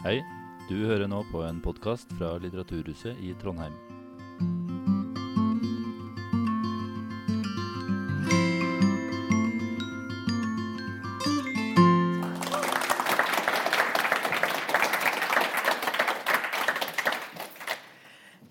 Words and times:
Hei, 0.00 0.22
du 0.64 0.78
hører 0.88 1.10
nå 1.12 1.18
på 1.28 1.42
en 1.44 1.58
podkast 1.60 2.08
fra 2.16 2.30
Litteraturhuset 2.40 3.18
i 3.20 3.34
Trondheim. 3.36 3.74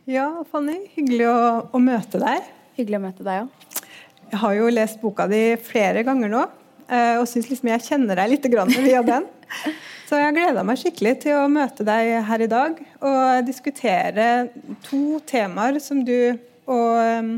Ja, 0.06 0.28
Fanny. 0.52 0.84
Hyggelig 0.94 1.26
å, 1.32 1.42
å 1.74 1.82
møte 1.82 2.22
deg. 2.22 2.46
Hyggelig 2.78 3.02
å 3.02 3.04
møte 3.08 3.26
deg 3.26 3.48
òg. 3.48 3.82
Jeg 4.30 4.44
har 4.44 4.60
jo 4.60 4.70
lest 4.70 5.02
boka 5.02 5.26
di 5.34 5.42
flere 5.66 6.06
ganger 6.06 6.30
nå, 6.30 6.46
eh, 6.86 7.18
og 7.18 7.26
syns 7.26 7.50
liksom 7.50 7.74
jeg 7.74 7.88
kjenner 7.90 8.22
deg 8.22 8.36
litt 8.36 8.50
grann 8.54 8.70
via 8.86 9.02
den. 9.02 9.26
Så 10.10 10.18
jeg 10.18 10.34
gleder 10.34 10.66
meg 10.66 10.80
skikkelig 10.82 11.12
til 11.22 11.36
å 11.38 11.50
møte 11.54 11.86
deg 11.86 12.08
her 12.26 12.42
i 12.42 12.48
dag 12.50 12.80
og 13.06 13.44
diskutere 13.46 14.48
to 14.88 15.20
temaer 15.30 15.78
som 15.86 16.00
du 16.02 16.34
og 16.66 17.30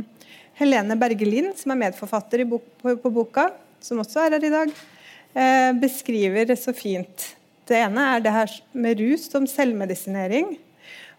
Helene 0.55 0.95
Berge 1.01 1.27
Lind, 1.27 1.51
som 1.59 1.73
er 1.75 1.81
medforfatter 1.81 2.45
på, 2.47 3.11
boka, 3.11 3.49
som 3.83 3.99
også 3.99 4.23
er 4.23 4.37
her 4.37 4.47
i 4.47 4.53
dag, 4.55 4.73
eh, 5.35 5.73
beskriver 5.83 6.55
så 6.55 6.71
fint. 6.71 7.33
Det 7.67 7.75
ene 7.75 8.07
er 8.13 8.23
det 8.23 8.37
her 8.39 8.57
med 8.71 9.03
rus 9.03 9.27
som 9.27 9.43
selvmedisinering. 9.43 10.53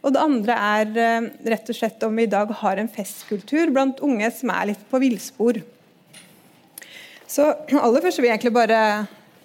Og 0.01 0.17
det 0.17 0.25
andre 0.25 0.57
er 0.57 1.31
rett 1.53 1.69
og 1.69 1.77
slett 1.77 2.09
om 2.09 2.17
vi 2.17 2.25
i 2.25 2.33
dag 2.33 2.49
har 2.65 2.81
en 2.81 2.89
festkultur 2.89 3.77
blant 3.77 4.01
unge 4.01 4.33
som 4.33 4.57
er 4.57 4.73
litt 4.73 4.89
på 4.89 5.05
villspor. 5.05 5.61
Så 7.29 7.53
aller 7.77 8.01
først 8.01 8.25
vil 8.25 8.33
jeg 8.33 8.41
egentlig 8.41 8.57
bare 8.57 8.79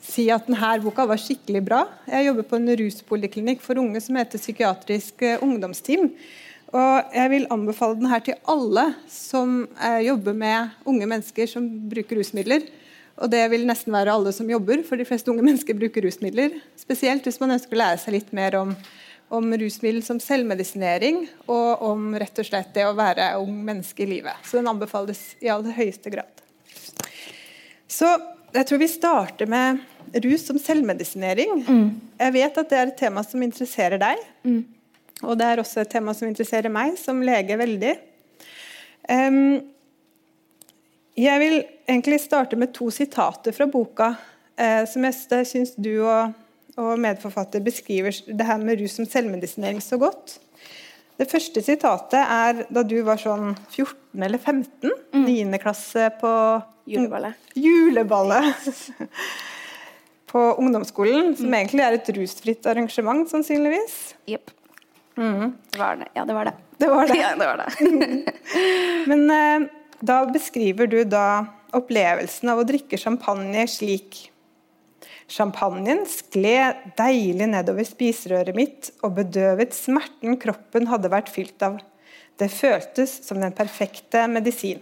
si 0.08 0.28
at 0.32 0.48
denne 0.48 0.74
boka 0.84 1.06
var 1.10 1.20
skikkelig 1.22 1.62
bra. 1.66 1.84
Jeg 2.08 2.30
jobber 2.30 2.48
på 2.48 2.60
en 2.60 2.74
ruspoliklinikk 2.80 3.64
for 3.64 3.80
unge 3.82 4.02
som 4.04 4.20
heter 4.20 4.42
Psykiatrisk 4.42 5.24
eh, 5.26 5.44
ungdomsteam. 5.44 6.12
Og 6.76 7.16
jeg 7.16 7.32
vil 7.32 7.48
anbefale 7.54 7.96
den 8.00 8.10
her 8.12 8.24
til 8.24 8.40
alle 8.50 8.90
som 9.12 9.62
eh, 9.80 10.04
jobber 10.08 10.36
med 10.36 10.76
unge 10.88 11.08
mennesker 11.08 11.50
som 11.52 11.68
bruker 11.92 12.20
rusmidler. 12.20 12.66
Og 13.18 13.32
det 13.34 13.44
vil 13.52 13.66
nesten 13.68 13.96
være 13.96 14.14
alle 14.14 14.32
som 14.36 14.50
jobber, 14.50 14.84
for 14.86 15.00
de 15.00 15.08
fleste 15.08 15.32
unge 15.34 15.46
mennesker 15.50 15.78
bruker 15.78 16.06
rusmidler. 16.06 16.60
Spesielt 16.80 17.28
hvis 17.28 17.40
man 17.44 17.56
ønsker 17.58 17.76
å 17.76 17.84
lære 17.84 18.02
seg 18.04 18.20
litt 18.20 18.34
mer 18.36 18.60
om 18.62 18.74
om 19.28 19.52
rusmiddel 19.60 20.00
som 20.06 20.20
selvmedisinering, 20.24 21.26
og 21.52 21.82
om 21.84 22.14
rett 22.16 22.40
og 22.40 22.48
slett 22.48 22.70
det 22.76 22.86
å 22.88 22.96
være 22.96 23.34
ung 23.42 23.58
menneske 23.68 24.06
i 24.06 24.10
livet. 24.10 24.40
Så 24.48 24.60
den 24.60 24.70
anbefales 24.72 25.20
i 25.44 25.50
aller 25.52 25.76
høyeste 25.76 26.14
grad. 26.14 26.44
Så 27.92 28.08
jeg 28.56 28.68
tror 28.70 28.82
vi 28.82 28.90
starter 28.92 29.50
med 29.50 29.82
rus 30.24 30.46
som 30.48 30.60
selvmedisinering. 30.62 31.64
Mm. 31.68 31.88
Jeg 32.20 32.36
vet 32.38 32.60
at 32.62 32.70
det 32.72 32.80
er 32.80 32.92
et 32.92 33.00
tema 33.00 33.24
som 33.28 33.44
interesserer 33.44 34.00
deg. 34.02 34.22
Mm. 34.48 34.62
Og 35.26 35.38
det 35.40 35.48
er 35.48 35.62
også 35.62 35.82
et 35.82 35.92
tema 35.92 36.14
som 36.16 36.30
interesserer 36.30 36.72
meg 36.72 36.96
som 37.02 37.24
lege 37.26 37.58
veldig. 37.60 37.94
Um, 39.10 39.60
jeg 41.18 41.42
vil 41.42 41.62
egentlig 41.90 42.20
starte 42.22 42.60
med 42.60 42.76
to 42.76 42.90
sitater 42.94 43.56
fra 43.56 43.68
boka 43.72 44.12
uh, 44.14 44.84
som 44.90 45.08
jeg 45.08 45.48
syns 45.50 45.74
du 45.80 45.96
og 46.02 46.36
og 46.78 47.00
medforfatter 47.02 47.64
beskriver 47.66 48.14
det 48.28 48.46
her 48.46 48.62
med 48.62 48.82
rus 48.82 48.98
som 49.00 49.08
selvmedisinering 49.10 49.82
så 49.82 49.98
godt. 50.02 50.38
Det 51.18 51.26
første 51.30 51.62
sitatet 51.66 52.20
er 52.22 52.66
da 52.70 52.84
du 52.86 53.00
var 53.06 53.18
sånn 53.22 53.56
14 53.72 54.26
eller 54.28 54.38
15, 54.38 54.92
mm. 55.16 55.24
9. 55.26 55.62
klasse 55.64 56.12
på 56.22 56.32
Juleballet. 56.88 57.48
Juleballet. 57.54 58.68
på 60.32 60.40
ungdomsskolen, 60.40 61.36
som 61.36 61.48
mm. 61.48 61.58
egentlig 61.62 61.84
er 61.86 61.98
et 61.98 62.10
rusfritt 62.18 62.68
arrangement, 62.68 63.30
sannsynligvis. 63.32 63.98
Jepp. 64.28 64.52
Mm. 65.18 65.54
Det 65.72 65.80
var 65.80 65.96
det. 66.02 66.10
Ja, 66.14 66.26
det 66.26 66.36
var 66.36 66.50
det. 66.50 66.54
Det 66.78 66.88
var 66.92 67.08
det. 67.08 67.18
Ja, 67.24 67.36
det, 67.36 67.46
var 67.48 67.58
det. 67.58 68.34
Men 69.10 69.30
eh, 69.32 69.70
da 70.00 70.18
beskriver 70.30 70.88
du 70.88 71.00
da 71.08 71.28
opplevelsen 71.76 72.52
av 72.52 72.62
å 72.62 72.68
drikke 72.68 73.00
champagne 73.02 73.68
slik 73.72 74.28
Champagnen 75.28 76.06
skled 76.08 76.94
deilig 76.96 77.50
nedover 77.52 77.84
spiserøret 77.84 78.56
mitt 78.56 78.94
og 79.04 79.18
bedøvet 79.18 79.76
smerten 79.76 80.38
kroppen 80.40 80.88
hadde 80.88 81.12
vært 81.12 81.28
fylt 81.34 81.66
av. 81.68 81.82
Det 82.40 82.48
føltes 82.54 83.18
som 83.26 83.42
den 83.44 83.52
perfekte 83.52 84.24
medisin. 84.32 84.80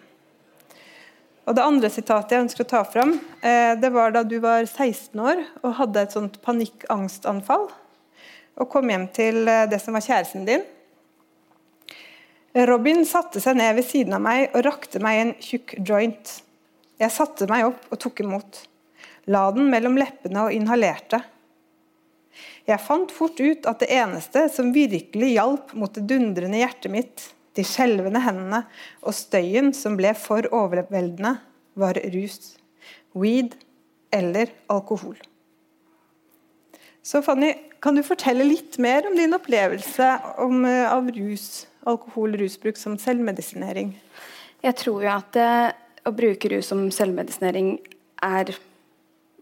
Og 1.45 1.55
Det 1.55 1.61
andre 1.61 1.89
sitatet 1.93 2.33
jeg 2.33 2.43
ønsker 2.47 2.65
å 2.65 2.69
ta 2.69 2.83
fram, 2.89 3.19
eh, 3.41 3.75
det 3.77 3.91
var 3.93 4.11
da 4.11 4.23
du 4.25 4.39
var 4.41 4.65
16 4.65 5.19
år 5.21 5.43
og 5.61 5.75
hadde 5.77 6.01
et 6.01 6.15
sånt 6.15 6.39
panikkangstanfall 6.41 7.67
og 8.55 8.69
kom 8.71 8.89
hjem 8.89 9.05
til 9.13 9.43
eh, 9.47 9.67
det 9.69 9.77
som 9.83 9.93
var 9.93 10.05
kjæresten 10.05 10.47
din. 10.47 10.63
Robin 12.55 13.03
satte 13.05 13.41
seg 13.43 13.59
ned 13.59 13.75
ved 13.75 13.85
siden 13.85 14.15
av 14.15 14.23
meg 14.23 14.47
og 14.55 14.63
rakte 14.65 15.01
meg 15.03 15.21
en 15.21 15.33
tjukk 15.43 15.75
joint. 15.85 16.37
Jeg 16.97 17.11
satte 17.11 17.49
meg 17.51 17.67
opp 17.67 17.91
og 17.91 17.99
tok 17.99 18.23
imot 18.23 18.63
la 19.25 19.49
den 19.51 19.69
mellom 19.69 19.97
leppene 19.99 20.47
og 20.47 20.53
inhalerte. 20.55 21.19
Jeg 22.65 22.81
fant 22.81 23.11
fort 23.13 23.39
ut 23.39 23.67
at 23.69 23.81
det 23.83 23.91
eneste 23.93 24.47
som 24.53 24.73
virkelig 24.73 25.35
hjalp 25.35 25.73
mot 25.77 25.93
det 25.93 26.05
dundrende 26.09 26.61
hjertet 26.61 26.93
mitt, 26.93 27.25
de 27.55 27.63
skjelvende 27.65 28.21
hendene 28.23 28.63
og 29.05 29.15
støyen 29.15 29.71
som 29.75 29.95
ble 29.99 30.11
for 30.17 30.47
overveldende, 30.51 31.37
var 31.75 31.97
rus, 32.13 32.55
weed 33.15 33.55
eller 34.15 34.51
alkohol. 34.71 35.17
Så 37.05 37.21
Fanny, 37.21 37.51
kan 37.83 37.95
du 37.95 38.01
fortelle 38.01 38.47
litt 38.47 38.79
mer 38.81 39.05
om 39.05 39.15
din 39.17 39.35
opplevelse 39.35 40.07
om, 40.41 40.63
eh, 40.65 40.87
av 40.89 41.11
rus, 41.13 41.67
alkohol, 41.85 42.33
rusbruk 42.39 42.79
som 42.81 42.97
selvmedisinering? 42.97 43.93
Jeg 44.63 44.75
tror 44.79 45.03
jo 45.03 45.11
at 45.11 45.37
eh, 45.37 45.75
å 46.05 46.15
bruke 46.15 46.49
rus 46.49 46.71
som 46.71 46.87
selvmedisinering 46.89 47.75
er 48.25 48.55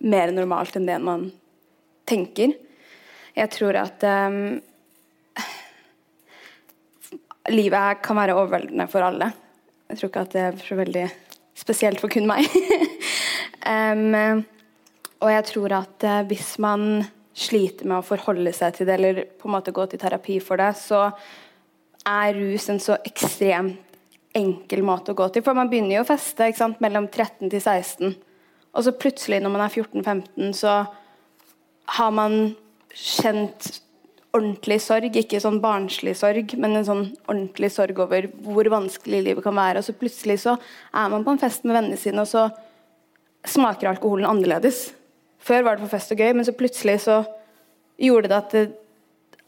mer 0.03 0.33
normalt 0.35 0.75
enn 0.75 0.89
det 0.89 0.99
man 0.99 1.29
tenker. 2.09 2.51
Jeg 3.33 3.49
tror 3.55 3.79
at 3.79 4.03
um, 4.03 4.59
livet 7.51 8.01
kan 8.05 8.19
være 8.19 8.35
overveldende 8.37 8.87
for 8.91 9.05
alle. 9.05 9.31
Jeg 9.89 9.99
tror 9.99 10.11
ikke 10.11 10.25
at 10.25 10.33
det 10.33 10.41
er 10.41 10.59
så 10.63 10.77
veldig 10.79 11.05
spesielt 11.59 12.01
for 12.01 12.11
kun 12.13 12.27
meg. 12.29 12.47
um, 13.73 14.43
og 15.23 15.31
jeg 15.31 15.45
tror 15.51 15.77
at 15.79 16.07
uh, 16.07 16.21
hvis 16.27 16.55
man 16.63 17.03
sliter 17.33 17.87
med 17.89 17.99
å 17.99 18.05
forholde 18.05 18.53
seg 18.55 18.77
til 18.77 18.89
det, 18.89 18.97
eller 18.99 19.23
på 19.39 19.49
en 19.49 19.55
måte 19.55 19.73
gå 19.75 19.85
til 19.89 20.01
terapi 20.01 20.37
for 20.43 20.61
det, 20.61 20.71
så 20.77 21.07
er 22.09 22.35
rus 22.35 22.67
en 22.69 22.81
så 22.83 22.97
ekstremt 23.07 23.79
enkel 24.33 24.81
måte 24.85 25.13
å 25.13 25.17
gå 25.17 25.27
til. 25.29 25.43
For 25.45 25.57
man 25.57 25.69
begynner 25.69 25.99
jo 25.99 26.03
å 26.05 26.09
feste 26.09 26.49
mellom 26.81 27.07
13 27.07 27.51
til 27.53 27.61
16. 27.61 28.15
Og 28.73 28.85
så 28.85 28.93
plutselig, 28.97 29.39
når 29.43 29.53
man 29.53 29.65
er 29.65 29.73
14-15, 29.73 30.53
så 30.57 30.77
har 31.97 32.13
man 32.15 32.55
kjent 32.93 33.69
ordentlig 34.33 34.79
sorg. 34.83 35.15
Ikke 35.19 35.41
sånn 35.41 35.61
barnslig 35.63 36.15
sorg, 36.17 36.55
men 36.59 36.79
en 36.79 36.87
sånn 36.87 37.05
ordentlig 37.27 37.71
sorg 37.73 37.99
over 38.03 38.27
hvor 38.45 38.69
vanskelig 38.73 39.21
livet 39.27 39.45
kan 39.45 39.57
være. 39.57 39.81
Og 39.81 39.87
så 39.87 39.97
plutselig 39.97 40.39
så 40.43 40.57
er 40.57 41.13
man 41.13 41.25
på 41.25 41.35
en 41.35 41.41
fest 41.41 41.65
med 41.67 41.77
vennene 41.77 41.99
sine, 41.99 42.25
og 42.25 42.29
så 42.29 42.47
smaker 43.49 43.91
alkoholen 43.91 44.29
annerledes. 44.29 44.87
Før 45.43 45.65
var 45.65 45.77
det 45.77 45.85
for 45.85 45.97
fest 45.97 46.13
og 46.15 46.23
gøy, 46.23 46.31
men 46.35 46.47
så 46.47 46.55
plutselig 46.55 47.01
så 47.05 47.21
gjorde 48.01 48.31
det 48.31 48.39
at 48.39 48.55
det, 48.55 48.67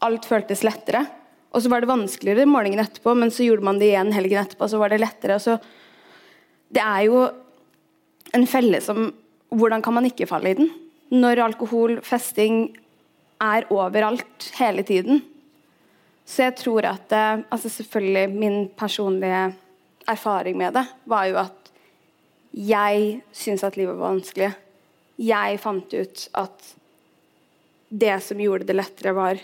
alt 0.04 0.26
føltes 0.28 0.62
lettere. 0.66 1.06
Og 1.56 1.62
så 1.64 1.70
var 1.72 1.80
det 1.80 1.88
vanskeligere 1.88 2.48
morgenen 2.48 2.84
etterpå, 2.84 3.14
men 3.16 3.32
så 3.32 3.46
gjorde 3.46 3.64
man 3.64 3.78
det 3.80 3.88
igjen 3.88 4.12
helgen 4.12 4.42
etterpå, 4.42 4.66
og 4.66 4.72
så 4.74 4.80
var 4.80 4.92
det 4.92 5.00
lettere. 5.00 5.38
Så 5.40 5.56
det 6.76 6.82
er 6.82 7.06
jo 7.08 7.22
en 8.36 8.50
felle 8.50 8.82
som 8.84 9.08
Hvordan 9.56 9.78
kan 9.80 9.94
man 9.94 10.04
ikke 10.08 10.26
falle 10.26 10.50
i 10.50 10.56
den? 10.58 10.66
Når 11.14 11.38
alkohol, 11.38 12.00
festing 12.02 12.74
er 13.42 13.66
overalt 13.72 14.50
hele 14.58 14.84
tiden. 14.86 15.20
Så 16.26 16.48
jeg 16.48 16.56
tror 16.58 16.88
at 16.88 17.12
eh, 17.12 17.44
altså 17.50 17.68
Selvfølgelig, 17.70 18.28
min 18.34 18.68
personlige 18.68 19.54
erfaring 20.08 20.56
med 20.58 20.74
det 20.74 20.86
var 21.04 21.26
jo 21.30 21.38
at 21.42 21.72
jeg 22.56 23.20
syntes 23.32 23.64
at 23.64 23.76
livet 23.76 23.98
var 23.98 24.14
vanskelig. 24.14 24.52
Jeg 25.18 25.60
fant 25.60 25.92
ut 25.92 26.28
at 26.34 26.70
det 27.88 28.14
som 28.24 28.40
gjorde 28.40 28.66
det 28.68 28.76
lettere, 28.76 29.12
var 29.14 29.40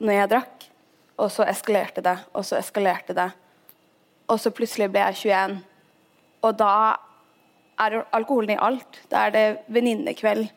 når 0.00 0.16
jeg 0.16 0.30
drakk. 0.32 0.66
Og 1.20 1.30
så 1.30 1.44
eskalerte 1.48 2.02
det, 2.04 2.16
og 2.32 2.44
så 2.48 2.58
eskalerte 2.58 3.14
det. 3.14 3.28
Og 4.30 4.40
så 4.40 4.52
plutselig 4.54 4.88
ble 4.90 5.04
jeg 5.10 5.34
21. 5.34 5.58
Og 6.48 6.56
da 6.58 6.72
er 7.80 8.00
alkoholen 8.16 8.54
i 8.54 8.60
alt. 8.60 9.02
Da 9.12 9.26
er 9.26 9.34
det 9.34 9.46
venninnekveld 9.68 10.48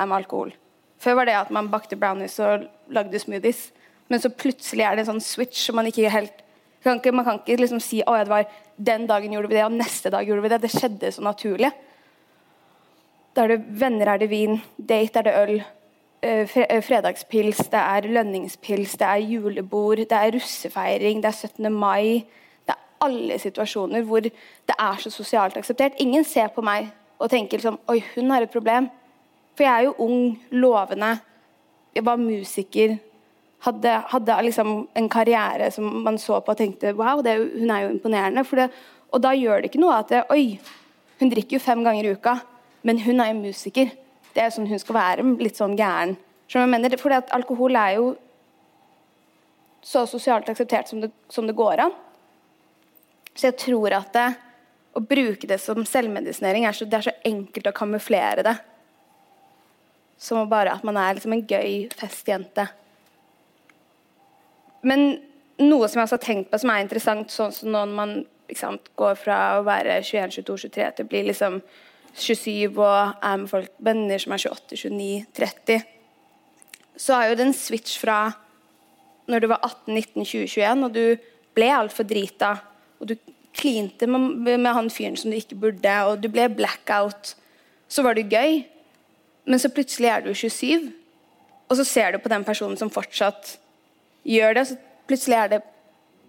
med 0.00 0.16
alkohol. 0.16 0.52
Før 1.00 1.16
var 1.20 1.28
det 1.28 1.38
at 1.38 1.50
man 1.54 1.70
bakte 1.72 1.96
brownies 1.96 2.38
og 2.44 2.66
lagde 2.92 3.18
smoothies. 3.18 3.70
Men 4.10 4.20
så 4.20 4.28
plutselig 4.28 4.84
er 4.84 4.96
det 4.96 5.04
en 5.04 5.12
sånn 5.14 5.24
switch 5.24 5.66
som 5.66 5.78
man 5.78 5.88
ikke 5.88 6.10
helt 6.12 6.44
kan 6.80 6.96
ikke, 6.96 7.12
Man 7.12 7.24
kan 7.24 7.40
ikke 7.40 7.60
liksom 7.60 7.80
si 7.80 8.00
at 8.00 8.24
det 8.24 8.32
var 8.32 8.46
den 8.76 9.06
dagen 9.06 9.32
gjorde 9.32 9.48
vi 9.48 9.54
det, 9.54 9.64
og 9.64 9.72
neste 9.72 10.10
dag 10.10 10.24
gjorde 10.24 10.42
vi 10.42 10.48
det. 10.48 10.62
Det 10.62 10.70
skjedde 10.72 11.12
så 11.12 11.22
naturlig. 11.22 11.70
Da 13.36 13.44
er 13.44 13.52
det 13.52 13.80
venner, 13.80 14.08
er 14.08 14.18
det 14.18 14.30
vin, 14.30 14.62
date 14.76 15.18
er 15.18 15.22
det 15.22 15.34
øl. 15.42 15.62
eh, 16.22 16.56
eh, 16.56 16.82
fredagspils, 16.82 17.56
det 17.56 17.80
er 17.80 18.08
lønningspils, 18.08 18.92
det 18.92 19.06
er 19.06 19.16
julebord, 19.16 19.96
det 19.96 20.12
er 20.12 20.32
russefeiring, 20.32 21.22
det 21.22 21.28
er 21.28 21.48
17. 21.48 21.72
mai. 21.72 22.26
Det 22.66 22.74
er 22.74 22.80
alle 23.00 23.38
situasjoner 23.38 24.02
hvor 24.02 24.20
det 24.20 24.32
er 24.78 24.96
så 25.00 25.10
sosialt 25.10 25.56
akseptert. 25.56 25.92
Ingen 25.98 26.24
ser 26.24 26.48
på 26.48 26.60
meg 26.60 26.90
og 27.18 27.30
tenker 27.30 27.56
liksom 27.56 27.78
Oi, 27.88 28.02
hun 28.14 28.30
har 28.30 28.42
et 28.42 28.50
problem. 28.50 28.90
For 29.60 29.66
jeg 29.66 29.76
er 29.76 29.84
jo 29.84 29.94
ung, 30.00 30.20
lovende. 30.56 31.18
Jeg 31.92 32.04
var 32.06 32.16
musiker. 32.16 32.94
Hadde, 33.60 33.90
hadde 34.08 34.36
liksom 34.46 34.70
en 34.96 35.08
karriere 35.12 35.66
som 35.70 35.84
man 36.00 36.16
så 36.16 36.38
på 36.40 36.54
og 36.54 36.56
tenkte 36.56 36.94
Wow, 36.96 37.20
jo, 37.20 37.42
hun 37.60 37.70
er 37.70 37.82
jo 37.82 37.90
imponerende. 37.90 38.44
Det, 38.56 38.70
og 39.12 39.20
da 39.20 39.34
gjør 39.36 39.60
det 39.60 39.68
ikke 39.68 39.82
noe 39.82 39.98
at 39.98 40.08
det, 40.08 40.22
Oi, 40.32 40.56
hun 41.20 41.28
drikker 41.28 41.58
jo 41.58 41.60
fem 41.60 41.84
ganger 41.84 42.08
i 42.08 42.14
uka, 42.16 42.38
men 42.88 43.02
hun 43.04 43.20
er 43.20 43.34
jo 43.34 43.42
musiker. 43.42 43.92
Det 44.32 44.46
er 44.46 44.54
sånn 44.54 44.70
hun 44.70 44.80
skal 44.80 44.96
være, 44.96 45.26
litt 45.44 45.60
sånn 45.60 45.76
gæren. 45.76 46.16
Mener, 46.56 46.96
fordi 46.96 47.20
at 47.20 47.36
alkohol 47.36 47.76
er 47.76 47.98
jo 47.98 48.08
så 49.84 50.06
sosialt 50.08 50.48
akseptert 50.48 50.88
som 50.88 51.04
det, 51.04 51.12
som 51.28 51.44
det 51.44 51.58
går 51.60 51.84
an. 51.84 51.92
Så 53.34 53.50
jeg 53.50 53.60
tror 53.60 54.00
at 54.00 54.08
det, 54.16 54.26
å 54.96 55.04
bruke 55.04 55.52
det 55.52 55.60
som 55.60 55.84
selvmedisinering 55.84 56.64
er 56.64 56.80
så, 56.80 56.88
det 56.88 57.02
er 57.02 57.10
så 57.10 57.16
enkelt 57.28 57.68
å 57.68 57.76
kamuflere 57.76 58.48
det. 58.48 58.58
Som 60.20 60.48
bare 60.50 60.74
at 60.76 60.84
man 60.84 60.98
er 61.00 61.16
liksom 61.16 61.32
en 61.32 61.46
gøy 61.48 61.86
festjente. 61.96 62.66
Men 64.84 65.14
noe 65.60 65.88
som 65.88 66.00
jeg 66.00 66.08
også 66.08 66.18
har 66.18 66.24
tenkt 66.24 66.50
på 66.50 66.60
som 66.60 66.72
er 66.72 66.84
interessant, 66.84 67.32
sånn 67.32 67.54
som 67.54 67.72
når 67.72 67.94
man 67.96 68.12
liksom, 68.50 68.78
går 69.00 69.16
fra 69.20 69.38
å 69.58 69.64
være 69.66 70.00
21, 70.02 70.36
22, 70.40 70.58
23 70.66 70.90
til 70.96 71.06
å 71.06 71.10
bli 71.10 71.24
liksom 71.28 71.58
27 72.20 72.78
og 72.80 73.24
er 73.24 73.40
med 73.40 73.50
folk, 73.50 73.72
venner 73.84 74.22
som 74.22 74.34
er 74.34 74.44
28, 74.44 74.78
29, 74.84 75.26
30, 75.36 75.84
så 77.00 77.16
er 77.16 77.30
jo 77.30 77.42
en 77.44 77.56
switch 77.56 77.98
fra 78.00 78.22
når 79.30 79.44
du 79.44 79.50
var 79.52 79.60
18, 79.62 79.94
19, 79.94 80.24
20, 80.24 80.48
21 80.56 80.86
og 80.88 80.96
du 80.96 81.04
ble 81.56 81.68
altfor 81.74 82.08
drita, 82.08 82.54
og 83.00 83.12
du 83.12 83.16
klinte 83.56 84.06
med, 84.10 84.42
med, 84.46 84.70
han 84.74 84.90
fyren 84.92 85.16
som 85.18 85.30
du 85.30 85.38
ikke 85.38 85.58
burde, 85.58 85.94
og 86.06 86.20
du 86.22 86.28
ble 86.32 86.46
blackout, 86.54 87.34
så 87.90 88.04
var 88.06 88.16
det 88.18 88.30
gøy. 88.30 88.62
Men 89.44 89.62
så 89.62 89.70
plutselig 89.72 90.10
er 90.10 90.24
du 90.24 90.30
27, 90.34 90.90
og 91.70 91.78
så 91.78 91.86
ser 91.86 92.12
du 92.12 92.20
på 92.22 92.30
den 92.32 92.44
personen 92.44 92.78
som 92.78 92.90
fortsatt 92.92 93.56
gjør 94.26 94.56
det, 94.56 94.62
og 94.64 94.70
så 94.72 95.06
plutselig 95.08 95.38
er 95.38 95.52
det, 95.54 95.60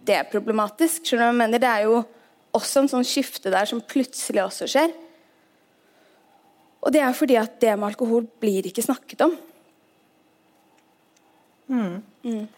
det 0.06 0.16
er 0.18 0.30
problematisk. 0.30 1.04
Skjønner 1.04 1.28
du 1.28 1.28
hva 1.28 1.34
jeg 1.34 1.40
mener? 1.42 1.62
Det 1.62 1.70
er 1.70 1.86
jo 1.88 2.02
også 2.56 2.82
en 2.82 2.90
sånn 2.92 3.06
skifte 3.06 3.52
der 3.52 3.68
som 3.68 3.82
plutselig 3.84 4.42
også 4.44 4.68
skjer. 4.70 4.94
Og 6.82 6.94
det 6.94 7.02
er 7.02 7.14
fordi 7.14 7.38
at 7.38 7.60
det 7.62 7.76
med 7.78 7.92
alkohol 7.92 8.26
blir 8.42 8.66
ikke 8.66 8.84
snakket 8.84 9.22
om. 9.28 9.36
Mm. 11.72 12.02
Mm. 12.26 12.48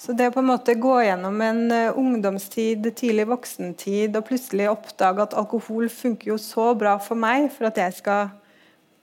Så 0.00 0.12
det 0.16 0.28
å 0.28 0.34
på 0.34 0.42
en 0.42 0.50
måte 0.50 0.74
gå 0.76 0.94
gjennom 1.06 1.40
en 1.44 1.62
uh, 1.72 1.96
ungdomstid, 1.96 2.84
tidlig 2.98 3.26
voksentid, 3.30 4.16
og 4.16 4.26
plutselig 4.28 4.68
oppdage 4.68 5.24
at 5.24 5.36
alkohol 5.40 5.88
funker 5.92 6.34
jo 6.34 6.38
så 6.40 6.72
bra 6.76 6.96
for 7.00 7.20
meg 7.20 7.48
for 7.54 7.68
at 7.70 7.80
jeg 7.80 7.96
skal 8.00 8.32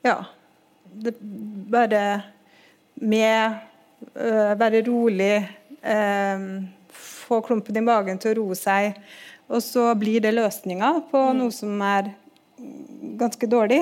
ja, 0.05 0.19
det, 0.93 1.15
bare 1.73 2.05
med 3.01 3.59
øh, 4.15 4.53
være 4.59 4.83
rolig, 4.87 5.35
Øh, 5.83 6.63
få 6.89 7.41
klumpen 7.41 7.75
i 7.75 7.83
magen 7.83 8.19
til 8.21 8.31
å 8.31 8.37
roe 8.39 8.55
seg, 8.55 8.95
og 9.51 9.59
så 9.63 9.89
blir 9.99 10.23
det 10.23 10.31
løsninga 10.35 10.93
på 11.11 11.19
mm. 11.19 11.39
noe 11.39 11.51
som 11.55 11.81
er 11.83 12.13
ganske 13.19 13.49
dårlig. 13.51 13.81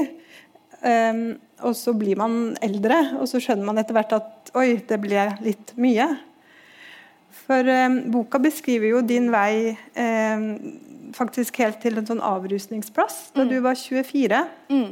Um, 0.81 1.35
og 1.61 1.75
så 1.77 1.93
blir 1.93 2.17
man 2.17 2.55
eldre, 2.65 2.97
og 3.19 3.27
så 3.29 3.41
skjønner 3.43 3.67
man 3.67 3.77
etter 3.77 3.93
hvert 3.93 4.15
at 4.17 4.49
oi, 4.57 4.79
det 4.87 4.97
ble 5.03 5.27
litt 5.45 5.75
mye. 5.77 6.07
For 7.43 7.69
um, 7.69 7.99
boka 8.15 8.41
beskriver 8.41 8.95
jo 8.95 9.03
din 9.05 9.29
vei 9.33 9.75
um, 9.93 10.47
faktisk 11.13 11.59
helt 11.61 11.77
til 11.83 11.99
en 11.99 12.07
sånn 12.07 12.23
avrusningsplass 12.25 13.35
da 13.35 13.45
mm. 13.45 13.51
du 13.51 13.57
var 13.67 13.77
24. 13.77 14.41
Mm. 14.73 14.89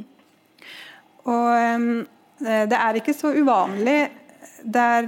Og 1.30 2.08
det 2.40 2.78
er 2.78 2.98
ikke 2.98 3.14
så 3.14 3.34
uvanlig 3.36 4.00
der 4.64 5.08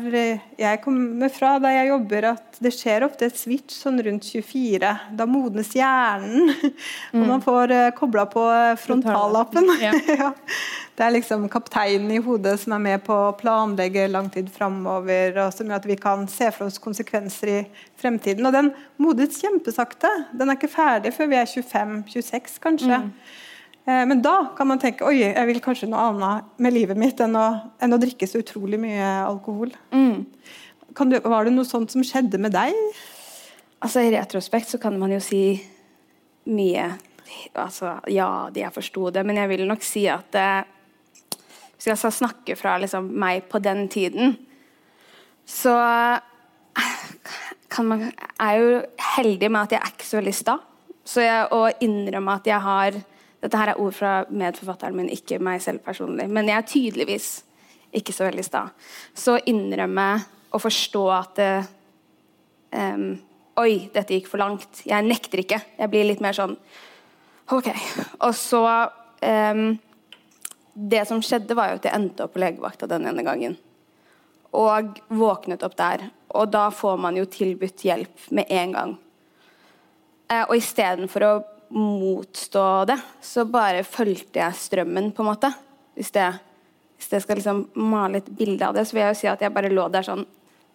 jeg 0.60 0.80
kommer 0.84 1.32
fra, 1.34 1.56
der 1.60 1.76
jeg 1.76 1.90
jobber, 1.90 2.28
at 2.34 2.60
det 2.62 2.72
skjer 2.76 3.06
ofte 3.06 3.28
et 3.28 3.38
switch 3.38 3.76
sånn 3.76 4.00
rundt 4.04 4.28
24. 4.28 4.92
Da 5.18 5.28
modnes 5.30 5.74
hjernen, 5.76 6.52
og 7.14 7.20
man 7.20 7.40
mm. 7.40 7.44
får 7.46 7.74
uh, 7.76 7.88
kobla 7.98 8.26
på 8.32 8.46
frontallappen. 8.82 9.72
Ja. 9.82 9.94
ja. 10.24 10.32
Det 10.96 11.06
er 11.08 11.16
liksom 11.16 11.48
kapteinen 11.52 12.12
i 12.14 12.22
hodet 12.22 12.58
som 12.62 12.76
er 12.76 12.84
med 12.84 13.06
på 13.06 13.16
å 13.16 13.36
planlegge 13.40 14.10
lang 14.12 14.30
tid 14.34 14.52
framover, 14.54 15.38
og 15.46 15.56
som 15.56 15.70
gjør 15.70 15.82
at 15.82 15.90
vi 15.90 16.00
kan 16.00 16.28
se 16.32 16.52
for 16.54 16.70
oss 16.70 16.82
konsekvenser 16.82 17.54
i 17.54 17.62
fremtiden. 18.02 18.46
Og 18.48 18.56
den 18.56 18.74
modnes 19.02 19.40
kjempesakte. 19.42 20.12
Den 20.38 20.52
er 20.52 20.60
ikke 20.60 20.72
ferdig 20.72 21.16
før 21.16 21.32
vi 21.32 21.40
er 21.42 21.50
25-26, 21.50 22.60
kanskje. 22.64 23.06
Mm. 23.08 23.40
Eh, 23.86 24.04
men 24.06 24.22
da 24.22 24.51
kan 24.57 24.69
man 24.69 24.81
tenke 24.81 25.06
oi, 25.07 25.22
jeg 25.24 25.48
vil 25.50 25.62
kanskje 25.63 25.89
noe 25.89 26.10
annet 26.12 26.60
med 26.62 26.75
livet 26.75 27.00
mitt 27.00 27.22
enn 27.24 27.38
å, 27.38 27.48
enn 27.81 27.95
å 27.95 28.01
drikke 28.01 28.30
så 28.30 28.42
utrolig 28.44 28.80
mye 28.81 29.07
alkohol. 29.25 29.74
Mm. 29.94 30.28
Du, 30.92 31.18
var 31.24 31.48
det 31.48 31.56
noe 31.56 31.68
sånt 31.68 31.94
som 31.94 32.04
skjedde 32.06 32.39
med 32.42 32.54
deg? 32.54 32.75
Altså 33.81 34.04
I 34.04 34.12
retrospekt 34.13 34.69
så 34.69 34.81
kan 34.81 35.00
man 35.01 35.13
jo 35.16 35.22
si 35.24 35.56
mye. 36.51 36.92
Altså, 37.56 37.95
ja, 38.12 38.51
jeg 38.54 38.75
forsto 38.75 39.10
det, 39.16 39.24
men 39.25 39.39
jeg 39.39 39.50
vil 39.54 39.63
nok 39.69 39.86
si 39.88 40.04
at 40.12 40.36
eh, 40.36 40.63
Hvis 41.77 41.88
jeg 41.88 41.98
skal 41.98 42.12
snakke 42.13 42.56
fra 42.60 42.75
liksom, 42.77 43.07
meg 43.18 43.48
på 43.50 43.57
den 43.57 43.88
tiden, 43.89 44.36
så 45.50 45.74
kan 47.74 47.88
man, 47.88 48.04
er 48.38 48.51
jeg 48.51 48.62
jo 48.62 48.75
heldig 49.16 49.50
med 49.50 49.62
at 49.63 49.74
jeg 49.74 49.81
er 49.81 49.95
ikke 49.95 50.06
så 50.06 50.19
veldig 50.19 50.36
sta. 50.38 50.56
Så 51.01 51.24
jeg, 51.25 51.48
å 51.50 51.72
innrømme 51.81 52.36
at 52.38 52.50
jeg 52.51 52.62
har 52.62 53.00
dette 53.42 53.58
her 53.58 53.72
er 53.72 53.80
ord 53.82 53.96
fra 53.98 54.12
medforfatteren 54.30 54.98
min, 54.98 55.10
ikke 55.10 55.40
meg 55.42 55.64
selv 55.64 55.82
personlig. 55.86 56.28
Men 56.30 56.50
jeg 56.50 56.58
er 56.58 56.70
tydeligvis 56.70 57.30
ikke 57.98 58.14
så 58.14 58.28
veldig 58.28 58.46
sta. 58.46 58.68
Så 59.18 59.40
innrømme 59.50 60.08
og 60.52 60.62
forstå 60.62 61.04
at 61.16 61.36
det, 61.40 61.52
um, 62.78 63.12
Oi, 63.60 63.90
dette 63.92 64.16
gikk 64.16 64.30
for 64.32 64.40
langt. 64.40 64.80
Jeg 64.88 65.04
nekter 65.04 65.42
ikke. 65.42 65.58
Jeg 65.76 65.92
blir 65.92 66.06
litt 66.08 66.22
mer 66.24 66.34
sånn 66.34 66.54
OK. 67.52 67.68
Og 68.24 68.32
så 68.38 68.62
um, 68.64 69.66
Det 70.72 71.02
som 71.10 71.20
skjedde, 71.22 71.58
var 71.58 71.74
jo 71.74 71.82
at 71.82 71.88
jeg 71.90 71.98
endte 71.98 72.26
opp 72.26 72.34
på 72.38 72.42
legevakta 72.42 72.88
den 72.90 73.10
ene 73.12 73.26
gangen. 73.28 73.58
Og 74.56 75.01
våknet 75.12 75.65
opp 75.68 75.75
der. 75.77 76.08
Og 76.32 76.48
da 76.54 76.70
får 76.72 77.01
man 77.04 77.20
jo 77.20 77.27
tilbudt 77.27 77.84
hjelp 77.86 78.30
med 78.32 78.48
en 78.56 78.77
gang. 78.77 78.96
Uh, 80.32 80.46
og 80.46 80.56
istedenfor 80.56 81.27
å 81.27 81.34
motstå 81.72 82.66
det, 82.90 82.98
så 83.24 83.46
bare 83.50 83.86
fulgte 83.88 84.42
jeg 84.42 84.60
strømmen, 84.60 85.12
på 85.16 85.24
en 85.24 85.30
måte. 85.32 85.51
Hvis 85.98 86.12
det, 86.16 86.28
hvis 86.98 87.12
det 87.12 87.22
skal 87.24 87.40
liksom 87.40 87.66
male 87.80 88.22
et 88.22 88.30
bilde 88.38 88.68
av 88.68 88.75
det, 88.75 88.86
så 88.88 88.96
vil 88.96 89.06
jeg 89.06 89.16
jo 89.16 89.20
si 89.22 89.30
at 89.32 89.44
jeg 89.44 89.56
bare 89.56 89.72
lå 89.72 89.88
der 89.92 90.08
sånn 90.08 90.25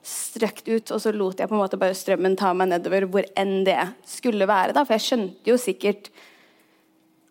strøkt 0.07 0.69
ut, 0.69 0.93
og 0.95 1.03
så 1.03 1.11
lot 1.15 1.41
jeg 1.41 1.51
på 1.51 1.57
en 1.57 1.63
måte 1.65 1.79
bare 1.81 1.97
strømmen 1.99 2.37
ta 2.39 2.53
meg 2.55 2.71
nedover 2.71 3.09
hvor 3.11 3.27
enn 3.39 3.65
det 3.67 3.81
skulle 4.07 4.47
være. 4.47 4.75
da, 4.77 4.85
For 4.87 4.95
jeg 4.95 5.07
skjønte 5.07 5.51
jo 5.51 5.59
sikkert 5.59 6.13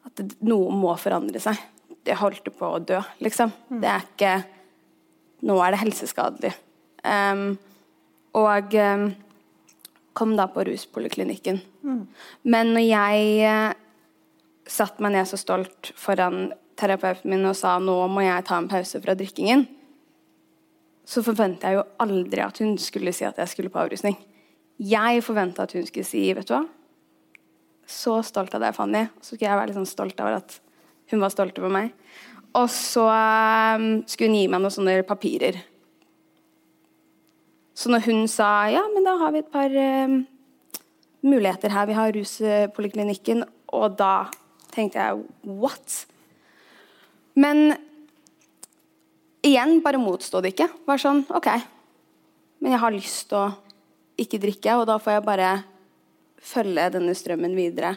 at 0.06 0.24
noe 0.46 0.74
må 0.76 0.96
forandre 1.00 1.40
seg. 1.42 1.62
Det 2.06 2.20
holdt 2.20 2.52
på 2.54 2.68
å 2.68 2.82
dø, 2.84 3.00
liksom. 3.24 3.54
Mm. 3.72 3.80
Det 3.82 3.94
er 3.94 4.06
ikke 4.10 4.36
Nå 5.46 5.60
er 5.62 5.76
det 5.76 5.82
helseskadelig. 5.84 6.50
Um, 7.06 7.52
og 8.34 8.72
um, 8.74 9.04
kom 10.16 10.36
da 10.38 10.48
på 10.48 10.64
ruspoliklinikken. 10.64 11.60
Mm. 11.84 12.04
Men 12.48 12.74
når 12.76 12.86
jeg 12.88 13.26
eh, 13.44 13.74
satte 14.68 15.04
meg 15.04 15.16
ned 15.18 15.28
så 15.28 15.40
stolt 15.40 15.92
foran 16.00 16.54
terapeuten 16.80 17.32
min 17.32 17.48
og 17.48 17.56
sa 17.60 17.76
nå 17.80 17.96
må 18.12 18.24
jeg 18.26 18.46
ta 18.48 18.60
en 18.60 18.70
pause 18.72 19.02
fra 19.04 19.16
drikkingen, 19.18 19.66
så 21.06 21.22
forventa 21.26 21.70
jeg 21.70 21.80
jo 21.80 21.86
aldri 22.02 22.42
at 22.42 22.64
hun 22.64 22.78
skulle 22.82 23.14
si 23.14 23.28
at 23.28 23.38
jeg 23.42 23.52
skulle 23.52 23.74
på 23.74 23.82
avrusning. 23.84 24.16
Jeg 24.82 25.22
forventa 25.24 25.68
at 25.68 25.76
hun 25.76 25.86
skulle 25.88 26.08
si 26.08 26.24
vet 26.36 26.48
du 26.48 26.56
hva, 26.56 26.64
så 27.86 28.18
stolt 28.26 28.56
av 28.58 28.64
deg, 28.64 28.74
Fanny. 28.76 29.04
Så 29.22 29.36
skulle 29.36 29.52
jeg 29.52 29.60
være 29.60 29.70
litt 29.70 29.78
sånn 29.78 29.92
stolt 29.92 30.24
over 30.24 30.40
at 30.40 30.58
hun 31.12 31.22
var 31.22 31.34
stolt 31.34 31.60
over 31.62 31.72
meg. 31.76 31.92
Og 32.56 32.70
så 32.72 33.04
um, 33.06 33.90
skulle 34.08 34.32
hun 34.32 34.40
gi 34.40 34.48
meg 34.50 34.64
noen 34.64 34.74
sånne 34.74 34.96
papirer 35.08 35.60
så 37.76 37.92
når 37.92 38.06
hun 38.08 38.24
sa 38.32 38.50
ja, 38.72 38.86
men 38.94 39.06
da 39.06 39.18
har 39.20 39.34
vi 39.36 39.42
et 39.44 39.52
par 39.52 39.74
uh, 39.74 40.18
muligheter 41.26 41.74
her, 41.74 41.90
vi 41.90 41.98
har 41.98 42.16
ruspoliklinikken, 42.16 43.44
og 43.76 43.98
da 44.00 44.30
tenkte 44.72 45.02
jeg 45.02 45.24
what? 45.44 46.06
Men 47.36 47.76
igjen, 49.44 49.82
bare 49.84 50.00
motstå 50.00 50.40
det 50.44 50.54
ikke. 50.54 50.70
Var 50.88 51.02
sånn 51.02 51.26
OK, 51.36 51.50
men 52.64 52.76
jeg 52.76 52.84
har 52.84 52.96
lyst 52.96 53.28
til 53.32 53.42
å 53.42 53.54
ikke 54.24 54.40
drikke, 54.40 54.78
og 54.80 54.88
da 54.88 54.96
får 55.02 55.18
jeg 55.18 55.28
bare 55.28 55.50
følge 56.46 56.92
denne 56.94 57.16
strømmen 57.18 57.56
videre. 57.58 57.96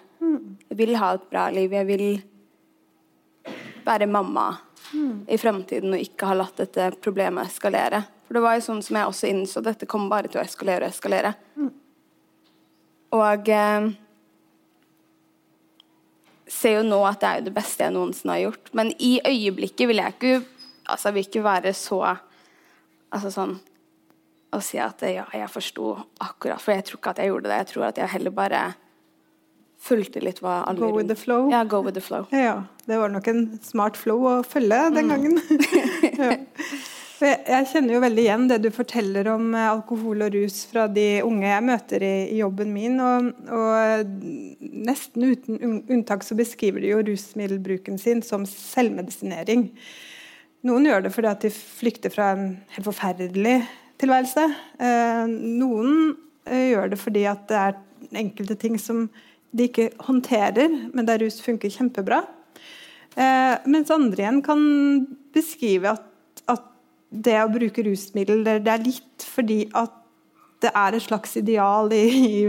Jeg 0.68 0.78
vil 0.80 0.96
ha 0.98 1.12
et 1.14 1.28
bra 1.30 1.46
liv. 1.54 1.72
Jeg 1.72 1.86
vil 1.88 2.08
være 3.86 4.10
mamma. 4.10 4.50
mm. 4.92 5.26
i 5.28 5.38
fremtiden 5.38 5.94
og 5.94 6.02
ikke 6.02 6.28
ha 6.28 6.36
latt 6.36 6.60
dette 6.62 6.90
problemet 7.02 7.50
eskalere. 7.50 8.02
For 8.28 8.36
det 8.36 8.44
var 8.44 8.58
jo 8.58 8.66
sånn 8.66 8.82
som 8.84 8.98
jeg 8.98 9.08
også 9.08 9.28
innså, 9.30 9.62
dette 9.64 9.88
kom 9.88 10.10
bare 10.12 10.28
til 10.28 10.42
å 10.42 10.44
eskalere 10.44 10.84
og 10.84 10.92
eskalere. 10.92 11.32
Mm. 11.56 11.70
Og 13.16 13.48
eh, 13.56 13.86
ser 16.52 16.76
jo 16.76 16.82
nå 16.84 16.98
at 17.08 17.22
det 17.22 17.30
er 17.30 17.40
jo 17.40 17.46
det 17.46 17.54
beste 17.56 17.86
jeg 17.86 17.94
noensinne 17.96 18.34
har 18.34 18.42
gjort. 18.42 18.68
Men 18.76 18.92
i 19.00 19.14
øyeblikket 19.24 19.88
vil 19.88 20.02
jeg 20.02 20.16
ikke 20.18 20.34
altså 20.92 21.14
vil 21.16 21.24
ikke 21.24 21.44
være 21.44 21.72
så 21.76 22.02
altså 23.08 23.32
sånn 23.32 23.56
å 24.52 24.60
si 24.64 24.78
at 24.80 25.02
ja, 25.08 25.26
jeg 25.36 25.48
forsto 25.52 25.90
akkurat 26.24 26.60
For 26.62 26.72
jeg 26.72 26.86
tror 26.88 27.00
ikke 27.00 27.12
at 27.12 27.18
jeg 27.20 27.32
gjorde 27.32 27.48
det. 27.48 27.56
Jeg 27.62 27.70
tror 27.72 27.88
at 27.88 27.98
jeg 28.00 28.12
heller 28.14 28.36
bare 28.36 28.60
fulgte 29.78 30.20
litt 30.24 30.40
hva 30.42 30.62
alle 30.68 30.80
Go 30.80 30.92
with 30.96 31.08
the 31.08 31.16
flow. 31.16 31.48
Ja, 31.52 31.64
go 31.64 31.80
with 31.84 31.96
the 31.96 32.04
flow. 32.04 32.28
Ja, 32.34 32.64
det 32.84 33.00
var 33.00 33.12
nok 33.12 33.28
en 33.30 33.42
smart 33.64 33.96
flow 33.96 34.24
å 34.28 34.36
følge 34.44 34.84
den 34.96 35.08
mm. 35.08 35.16
gangen. 35.16 36.46
ja. 37.20 37.36
Jeg 37.48 37.66
kjenner 37.72 37.96
jo 37.96 38.00
veldig 38.02 38.22
igjen 38.22 38.46
det 38.50 38.58
du 38.62 38.68
forteller 38.74 39.28
om 39.32 39.50
eh, 39.56 39.68
alkohol 39.70 40.22
og 40.26 40.34
rus 40.36 40.60
fra 40.70 40.86
de 40.90 41.20
unge 41.26 41.48
jeg 41.48 41.64
møter 41.66 42.04
i, 42.06 42.14
i 42.34 42.38
jobben 42.40 42.70
min. 42.74 42.98
Og, 43.02 43.30
og, 43.54 44.12
nesten 44.88 45.26
uten 45.26 45.80
unntak 45.80 46.22
så 46.26 46.36
beskriver 46.38 46.84
de 46.84 46.92
jo 46.92 47.02
rusmiddelbruken 47.08 47.98
sin 48.00 48.22
som 48.26 48.46
selvmedisinering. 48.48 49.68
Noen 50.68 50.88
gjør 50.88 51.06
det 51.06 51.12
fordi 51.14 51.30
at 51.30 51.44
de 51.46 51.52
flykter 51.54 52.14
fra 52.14 52.32
en 52.36 52.48
helt 52.74 52.86
forferdelig 52.86 53.56
tilværelse. 53.98 54.46
Eh, 54.78 55.36
noen 55.62 56.16
eh, 56.46 56.70
gjør 56.72 56.94
det 56.94 57.00
fordi 57.02 57.24
at 57.30 57.46
det 57.50 57.62
er 57.62 57.78
enkelte 58.22 58.58
ting 58.58 58.78
som 58.80 59.08
de 59.50 59.66
ikke 59.66 59.90
håndterer, 60.04 60.70
men 60.92 61.08
der 61.08 61.22
rus 61.24 61.40
funker 61.42 61.72
kjempebra. 61.72 62.20
mens 63.66 63.90
andre 63.90 64.22
igjen 64.22 64.42
kan 64.44 64.60
beskrive 65.34 65.96
at 65.96 66.07
det 67.08 67.38
å 67.40 67.50
bruke 67.52 67.84
rusmidler 67.86 68.60
det 68.60 68.72
er 68.72 68.84
litt 68.84 69.24
fordi 69.24 69.62
at 69.76 69.94
det 70.62 70.70
er 70.74 70.96
et 70.96 71.04
slags 71.04 71.36
ideal 71.38 71.92
i, 71.94 72.48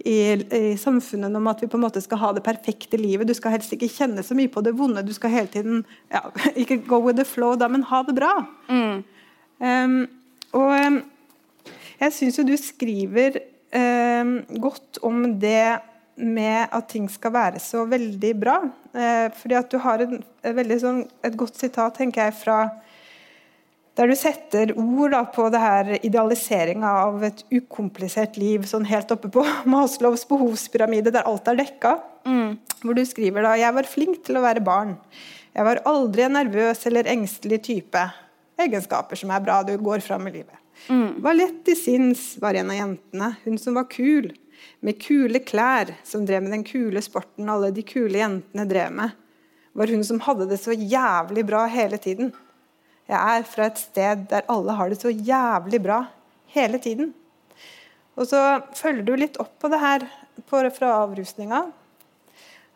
i, 0.00 0.16
i, 0.32 0.60
samfunnet 0.80 1.36
om 1.36 1.50
at 1.50 1.60
vi 1.62 1.68
på 1.68 1.76
en 1.76 1.84
måte 1.84 2.00
skal 2.00 2.20
ha 2.22 2.30
det 2.36 2.44
perfekte 2.46 2.96
livet. 3.00 3.28
Du 3.28 3.34
skal 3.36 3.52
helst 3.56 3.74
ikke 3.76 3.90
kjenne 3.92 4.24
så 4.24 4.36
mye 4.36 4.48
på 4.52 4.62
det 4.64 4.72
vonde. 4.78 5.04
Du 5.04 5.12
skal 5.16 5.34
hele 5.34 5.52
tiden 5.52 5.82
ja, 6.08 6.24
Ikke 6.60 6.80
go 6.88 7.02
with 7.04 7.20
the 7.20 7.26
flow, 7.28 7.56
da, 7.60 7.68
men 7.68 7.84
ha 7.90 8.02
det 8.06 8.16
bra. 8.16 8.32
Mm. 8.70 9.02
Um, 9.60 10.00
og 10.56 10.72
um, 10.72 10.98
jeg 12.00 12.16
syns 12.16 12.40
jo 12.40 12.48
du 12.48 12.56
skriver 12.56 13.42
um, 13.76 14.38
godt 14.64 15.02
om 15.04 15.26
det 15.40 15.80
med 16.20 16.72
at 16.72 16.88
ting 16.88 17.06
skal 17.12 17.32
være 17.36 17.60
så 17.60 17.84
veldig 17.88 18.34
bra. 18.40 18.60
Uh, 18.96 19.28
fordi 19.36 19.60
at 19.60 19.68
du 19.72 19.78
har 19.84 20.00
en, 20.04 20.22
en 20.48 20.78
sånn, 20.80 21.04
et 21.24 21.36
godt 21.36 21.60
sitat, 21.60 22.00
tenker 22.00 22.30
jeg, 22.30 22.40
fra 22.40 22.62
der 24.00 24.08
du 24.08 24.16
setter 24.16 24.70
ord 24.80 25.12
da, 25.12 25.20
på 25.28 25.50
det 25.52 25.60
her 25.60 25.90
idealiseringa 25.98 26.90
av 27.02 27.24
et 27.26 27.42
ukomplisert 27.52 28.38
liv, 28.40 28.64
sånn 28.64 28.88
helt 28.88 29.12
oppe 29.12 29.28
på 29.32 29.44
Maslows 29.68 30.24
behovspyramide, 30.30 31.12
der 31.12 31.28
alt 31.28 31.50
er 31.52 31.58
dekka. 31.60 31.98
Mm. 32.24 32.56
Hvor 32.80 32.96
du 32.96 33.02
skriver 33.04 33.44
da 33.44 33.58
Jeg 33.60 33.76
var 33.76 33.88
flink 33.88 34.22
til 34.24 34.40
å 34.40 34.44
være 34.44 34.64
barn. 34.64 34.96
Jeg 35.52 35.66
var 35.66 35.82
aldri 35.88 36.24
en 36.24 36.36
nervøs 36.38 36.80
eller 36.88 37.12
engstelig 37.12 37.60
type. 37.68 38.06
Egenskaper 38.60 39.20
som 39.20 39.32
er 39.34 39.44
bra, 39.44 39.60
du 39.66 39.74
går 39.76 40.00
fram 40.04 40.28
i 40.30 40.34
livet. 40.38 40.56
Mm. 40.88 41.20
Var 41.20 41.36
lett 41.36 41.68
i 41.68 41.76
sinns, 41.76 42.34
var 42.40 42.56
en 42.56 42.72
av 42.72 42.80
jentene. 42.80 43.32
Hun 43.44 43.60
som 43.60 43.76
var 43.76 43.90
kul. 43.92 44.32
Med 44.84 45.00
kule 45.02 45.42
klær, 45.44 45.92
som 46.08 46.24
drev 46.28 46.46
med 46.46 46.54
den 46.56 46.64
kule 46.64 47.00
sporten 47.04 47.48
alle 47.52 47.72
de 47.76 47.84
kule 47.84 48.20
jentene 48.20 48.68
drev 48.68 48.94
med. 48.96 49.16
Var 49.76 49.92
hun 49.92 50.04
som 50.04 50.20
hadde 50.24 50.48
det 50.48 50.60
så 50.62 50.72
jævlig 50.72 51.44
bra 51.48 51.66
hele 51.68 52.00
tiden. 52.00 52.32
Jeg 53.10 53.18
er 53.18 53.46
fra 53.48 53.66
et 53.66 53.80
sted 53.80 54.26
der 54.30 54.46
alle 54.52 54.74
har 54.78 54.90
det 54.90 55.00
så 55.00 55.10
jævlig 55.10 55.80
bra 55.82 56.04
hele 56.54 56.78
tiden. 56.82 57.10
Og 58.14 58.28
så 58.30 58.60
følger 58.76 59.06
du 59.06 59.16
litt 59.18 59.38
opp 59.42 59.56
på 59.58 59.70
det 59.72 59.80
her 59.82 60.04
på, 60.46 60.60
fra 60.76 60.92
avrusninga. 61.00 61.64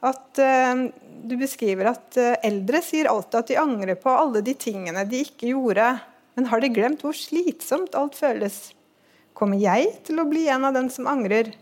At 0.05 0.41
uh, 0.43 0.83
du 1.23 1.37
beskriver 1.38 1.93
at 1.93 2.19
uh, 2.19 2.35
eldre 2.45 2.83
sier 2.83 3.09
alltid 3.12 3.38
at 3.41 3.53
de 3.53 3.61
angrer 3.62 4.00
på 4.00 4.11
alle 4.11 4.43
de 4.45 4.57
tingene 4.59 5.07
de 5.07 5.23
ikke 5.23 5.53
gjorde. 5.53 5.93
Men 6.35 6.50
har 6.50 6.64
de 6.64 6.73
glemt 6.75 7.07
hvor 7.07 7.14
slitsomt 7.14 7.95
alt 7.95 8.19
føles? 8.19 8.73
Kommer 9.38 9.62
jeg 9.62 9.93
til 10.07 10.19
å 10.19 10.26
bli 10.26 10.49
en 10.50 10.67
av 10.67 10.75
dem 10.75 10.91
som 10.91 11.07
angrer? 11.11 11.55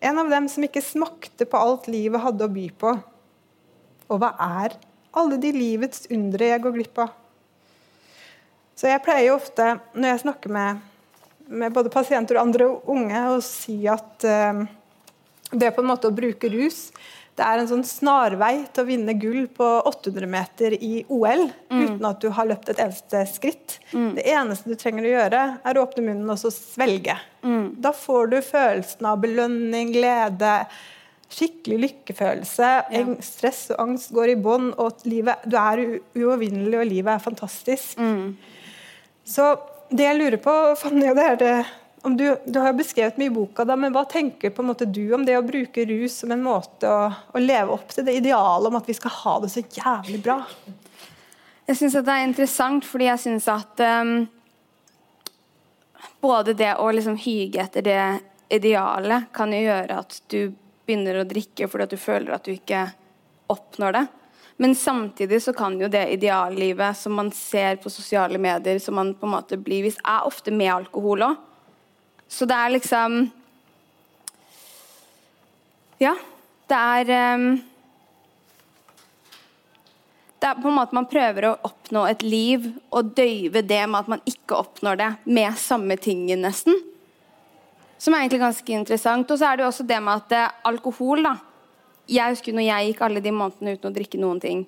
En 0.00 0.16
av 0.20 0.32
dem 0.32 0.48
som 0.48 0.64
ikke 0.64 0.80
smakte 0.84 1.44
på 1.44 1.60
alt 1.60 1.88
livet 1.92 2.24
hadde 2.24 2.48
å 2.48 2.52
by 2.52 2.68
på? 2.80 2.96
Og 4.08 4.22
hva 4.22 4.32
er 4.64 4.80
alle 5.20 5.36
de 5.42 5.52
livets 5.52 6.08
undre 6.08 6.48
jeg 6.54 6.64
går 6.64 6.80
glipp 6.80 7.04
av? 7.04 7.19
Så 8.80 8.88
jeg 8.88 9.04
pleier 9.04 9.28
jo 9.28 9.36
ofte, 9.36 9.74
når 9.92 10.14
jeg 10.14 10.22
snakker 10.24 10.52
med, 10.56 10.84
med 11.52 11.76
både 11.76 11.92
pasienter 11.92 12.38
og 12.38 12.46
andre 12.46 12.68
unge, 12.88 13.24
å 13.28 13.40
si 13.44 13.82
at 13.90 14.24
uh, 14.24 14.62
det 15.52 15.74
på 15.76 15.84
en 15.84 15.90
måte 15.90 16.08
å 16.08 16.16
bruke 16.16 16.48
rus 16.48 16.86
det 17.40 17.46
er 17.46 17.62
en 17.62 17.68
sånn 17.70 17.84
snarvei 17.86 18.66
til 18.68 18.82
å 18.82 18.88
vinne 18.88 19.14
gull 19.16 19.46
på 19.56 19.66
800 19.88 20.28
meter 20.28 20.74
i 20.76 21.00
OL 21.08 21.46
mm. 21.48 21.78
uten 21.78 22.08
at 22.10 22.20
du 22.20 22.28
har 22.36 22.48
løpt 22.50 22.68
et 22.72 22.82
eneste 22.84 23.22
skritt. 23.30 23.78
Mm. 23.94 24.10
Det 24.18 24.26
eneste 24.34 24.68
du 24.68 24.76
trenger 24.76 25.06
å 25.06 25.12
gjøre, 25.14 25.42
er 25.64 25.78
å 25.78 25.84
åpne 25.86 26.04
munnen 26.10 26.32
og 26.34 26.40
så 26.42 26.52
svelge. 26.52 27.16
Mm. 27.40 27.80
Da 27.80 27.94
får 27.96 28.32
du 28.34 28.38
følelsen 28.44 29.08
av 29.08 29.22
belønning, 29.22 29.94
glede, 29.94 30.52
skikkelig 31.32 31.80
lykkefølelse. 31.86 32.70
Ja. 32.92 33.04
Stress 33.24 33.68
og 33.72 33.86
angst 33.86 34.12
går 34.16 34.34
i 34.34 34.38
bånn, 34.44 34.72
og 34.76 35.06
livet, 35.08 35.46
du 35.48 35.56
er 35.60 35.84
uovervinnelig, 36.18 36.76
og 36.82 36.90
livet 36.92 37.14
er 37.14 37.24
fantastisk. 37.30 37.96
Så 39.24 39.52
det 39.90 40.06
jeg 40.06 40.18
lurer 40.18 40.40
på, 40.42 40.54
Fanny, 40.78 41.10
det 41.16 41.26
er 41.26 41.38
det 41.40 41.54
du, 42.02 42.36
du 42.46 42.58
har 42.60 42.72
beskrevet 42.72 43.18
mye 43.20 43.28
i 43.28 43.34
boka, 43.34 43.64
da, 43.68 43.76
men 43.76 43.92
hva 43.92 44.06
tenker 44.08 44.54
du 44.86 45.02
om 45.14 45.24
det 45.26 45.36
å 45.36 45.44
bruke 45.44 45.84
rus 45.84 46.22
som 46.22 46.32
en 46.32 46.42
måte 46.42 46.88
å, 46.88 47.10
å 47.12 47.42
leve 47.42 47.74
opp 47.74 47.92
til 47.92 48.06
det 48.06 48.16
idealet 48.22 48.70
om 48.70 48.78
at 48.78 48.88
vi 48.88 48.96
skal 48.96 49.12
ha 49.18 49.34
det 49.42 49.50
så 49.52 49.60
jævlig 49.60 50.22
bra? 50.24 50.38
Jeg 51.68 51.76
syns 51.76 51.98
det 52.00 52.14
er 52.14 52.24
interessant, 52.24 52.86
fordi 52.88 53.10
jeg 53.10 53.22
syns 53.22 53.48
at 53.52 53.82
um, 53.84 54.14
både 56.24 56.56
det 56.56 56.72
å 56.80 56.88
liksom 56.90 57.20
hyge 57.20 57.66
etter 57.66 57.84
det 57.84 58.00
idealet 58.50 59.28
kan 59.36 59.52
jo 59.52 59.60
gjøre 59.60 60.00
at 60.00 60.22
du 60.32 60.54
begynner 60.88 61.20
å 61.20 61.28
drikke 61.28 61.68
fordi 61.70 61.86
at 61.86 61.92
du 61.92 62.00
føler 62.00 62.34
at 62.34 62.48
du 62.48 62.54
ikke 62.54 62.86
oppnår 63.52 63.98
det. 63.98 64.06
Men 64.60 64.74
samtidig 64.74 65.38
så 65.42 65.52
kan 65.56 65.78
jo 65.80 65.88
det 65.88 66.02
ideallivet 66.12 66.96
som 66.96 67.14
man 67.16 67.30
ser 67.32 67.78
på 67.80 67.88
sosiale 67.90 68.36
medier, 68.38 68.78
som 68.78 68.94
man 68.94 69.14
på 69.16 69.24
en 69.24 69.32
måte 69.32 69.56
blir 69.56 69.86
hvis 69.86 69.96
er 70.04 70.26
ofte 70.28 70.52
med 70.52 70.68
alkohol 70.74 71.24
òg. 71.30 71.38
Så 72.28 72.44
det 72.44 72.58
er 72.58 72.74
liksom 72.74 73.16
Ja. 75.96 76.12
Det 76.68 76.76
er 76.76 77.34
um, 77.40 77.48
Det 80.40 80.48
er 80.50 80.60
på 80.60 80.68
en 80.68 80.76
måte 80.76 80.94
Man 80.94 81.08
prøver 81.08 81.48
å 81.48 81.56
oppnå 81.64 82.04
et 82.12 82.22
liv 82.22 82.68
og 82.92 83.16
døyve 83.16 83.64
det 83.64 83.82
med 83.88 84.00
at 84.04 84.12
man 84.12 84.28
ikke 84.28 84.60
oppnår 84.60 85.00
det 85.00 85.10
med 85.24 85.56
samme 85.56 85.96
tingen, 85.96 86.44
nesten. 86.44 86.76
Som 87.96 88.12
er 88.12 88.26
egentlig 88.26 88.44
ganske 88.44 88.72
interessant. 88.76 89.30
Og 89.30 89.40
så 89.40 89.48
er 89.48 89.56
det 89.56 89.64
jo 89.64 89.72
også 89.72 89.88
det 89.88 90.04
med 90.04 90.20
at 90.20 90.36
eh, 90.36 90.58
alkohol 90.68 91.24
da, 91.24 91.38
jeg 92.08 92.34
husker 92.34 92.56
når 92.56 92.66
jeg 92.66 92.90
gikk 92.90 93.02
alle 93.06 93.22
de 93.24 93.32
månedene 93.34 93.76
uten 93.76 93.90
å 93.90 93.94
drikke 93.94 94.20
noen 94.20 94.40
ting. 94.42 94.64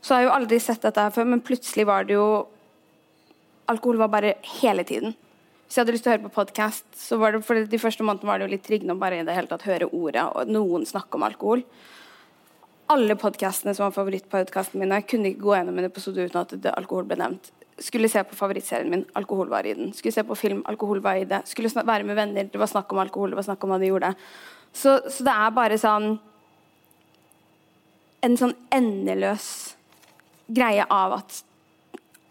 Så 0.00 0.14
har 0.14 0.22
jeg 0.22 0.30
jo 0.30 0.36
aldri 0.36 0.58
sett 0.62 0.82
dette 0.82 1.04
her 1.04 1.12
før, 1.14 1.28
men 1.28 1.44
plutselig 1.44 1.86
var 1.88 2.08
det 2.08 2.16
jo 2.16 2.30
Alkohol 3.70 4.00
var 4.00 4.10
bare 4.10 4.32
hele 4.58 4.82
tiden. 4.82 5.12
Hvis 5.70 5.76
jeg 5.76 5.84
hadde 5.84 5.92
lyst 5.94 6.02
til 6.02 6.10
å 6.10 6.14
høre 6.16 6.24
på 6.24 6.32
podkast, 6.40 6.86
så 6.98 7.14
var 7.20 7.30
det 7.30 7.44
for 7.46 7.54
de 7.54 7.78
første 7.78 8.02
månedene 8.02 8.26
var 8.26 8.40
det 8.40 8.48
jo 8.48 8.54
litt 8.56 8.64
tryggende 8.66 8.96
å 8.96 8.98
bare 8.98 9.20
i 9.20 9.26
det 9.26 9.36
hele 9.36 9.46
tatt 9.46 9.62
høre 9.68 9.86
ordet 9.94 10.24
og 10.26 10.50
noen 10.50 10.82
snakke 10.88 11.14
om 11.14 11.22
alkohol. 11.28 11.62
Alle 12.90 13.14
podkastene 13.14 13.70
som 13.78 13.84
var 13.84 13.94
favorittpodkastene 13.94 14.82
mine, 14.82 14.98
kunne 15.06 15.30
ikke 15.30 15.44
gå 15.44 15.54
gjennom 15.54 15.78
en 15.78 15.86
episode 15.86 16.24
uten 16.26 16.40
at 16.40 16.56
alkohol 16.72 17.06
ble 17.06 17.20
nevnt. 17.20 17.52
Skulle 17.78 18.10
se 18.10 18.24
på 18.26 18.34
favorittserien 18.40 18.90
min, 18.90 19.06
alkohol 19.14 19.52
var 19.52 19.68
i 19.70 19.76
den. 19.78 19.94
Skulle 19.94 20.16
se 20.16 20.26
på 20.26 20.40
film, 20.40 20.64
alkohol 20.66 20.98
var 21.04 21.20
i 21.20 21.28
det. 21.30 21.44
Skulle 21.46 21.70
være 21.78 22.08
med 22.08 22.18
venner, 22.18 22.50
det 22.50 22.58
var 22.58 22.72
snakk 22.74 22.90
om 22.90 23.04
alkohol, 23.04 23.30
det 23.30 23.38
var 23.38 23.46
snakk 23.46 23.62
om 23.62 23.70
hva 23.70 23.78
de 23.78 23.92
gjorde. 23.92 24.10
Så, 24.74 24.96
så 25.06 25.28
det 25.28 25.36
er 25.36 25.54
bare 25.54 25.78
sånn 25.78 26.16
en 28.24 28.36
sånn 28.36 28.56
endeløs 28.74 29.76
greie 30.50 30.84
av 30.90 31.20
at 31.20 31.42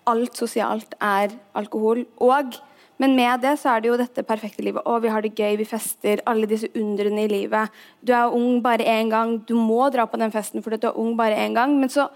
alt 0.10 0.40
sosialt 0.40 0.96
er 1.04 1.34
alkohol. 1.58 2.04
Og, 2.24 2.58
men 3.02 3.16
med 3.18 3.44
det 3.46 3.56
så 3.62 3.74
er 3.74 3.84
det 3.84 3.92
jo 3.92 4.00
dette 4.00 4.26
perfekte 4.28 4.66
livet. 4.66 4.86
Å, 4.86 4.98
vi 5.04 5.12
har 5.14 5.24
det 5.26 5.36
gøy, 5.38 5.60
vi 5.62 5.68
fester. 5.70 6.24
Alle 6.30 6.50
disse 6.50 6.72
undrene 6.78 7.26
i 7.26 7.32
livet. 7.32 7.76
Du 8.02 8.14
er 8.16 8.34
ung 8.36 8.60
bare 8.66 8.88
én 8.90 9.12
gang. 9.12 9.38
Du 9.48 9.56
må 9.58 9.88
dra 9.94 10.08
på 10.10 10.20
den 10.22 10.34
festen 10.34 10.66
fordi 10.66 10.82
du 10.84 10.90
er 10.92 11.00
ung 11.00 11.16
bare 11.20 11.40
én 11.40 11.58
gang. 11.58 11.78
Men 11.80 11.94
så 11.94 12.10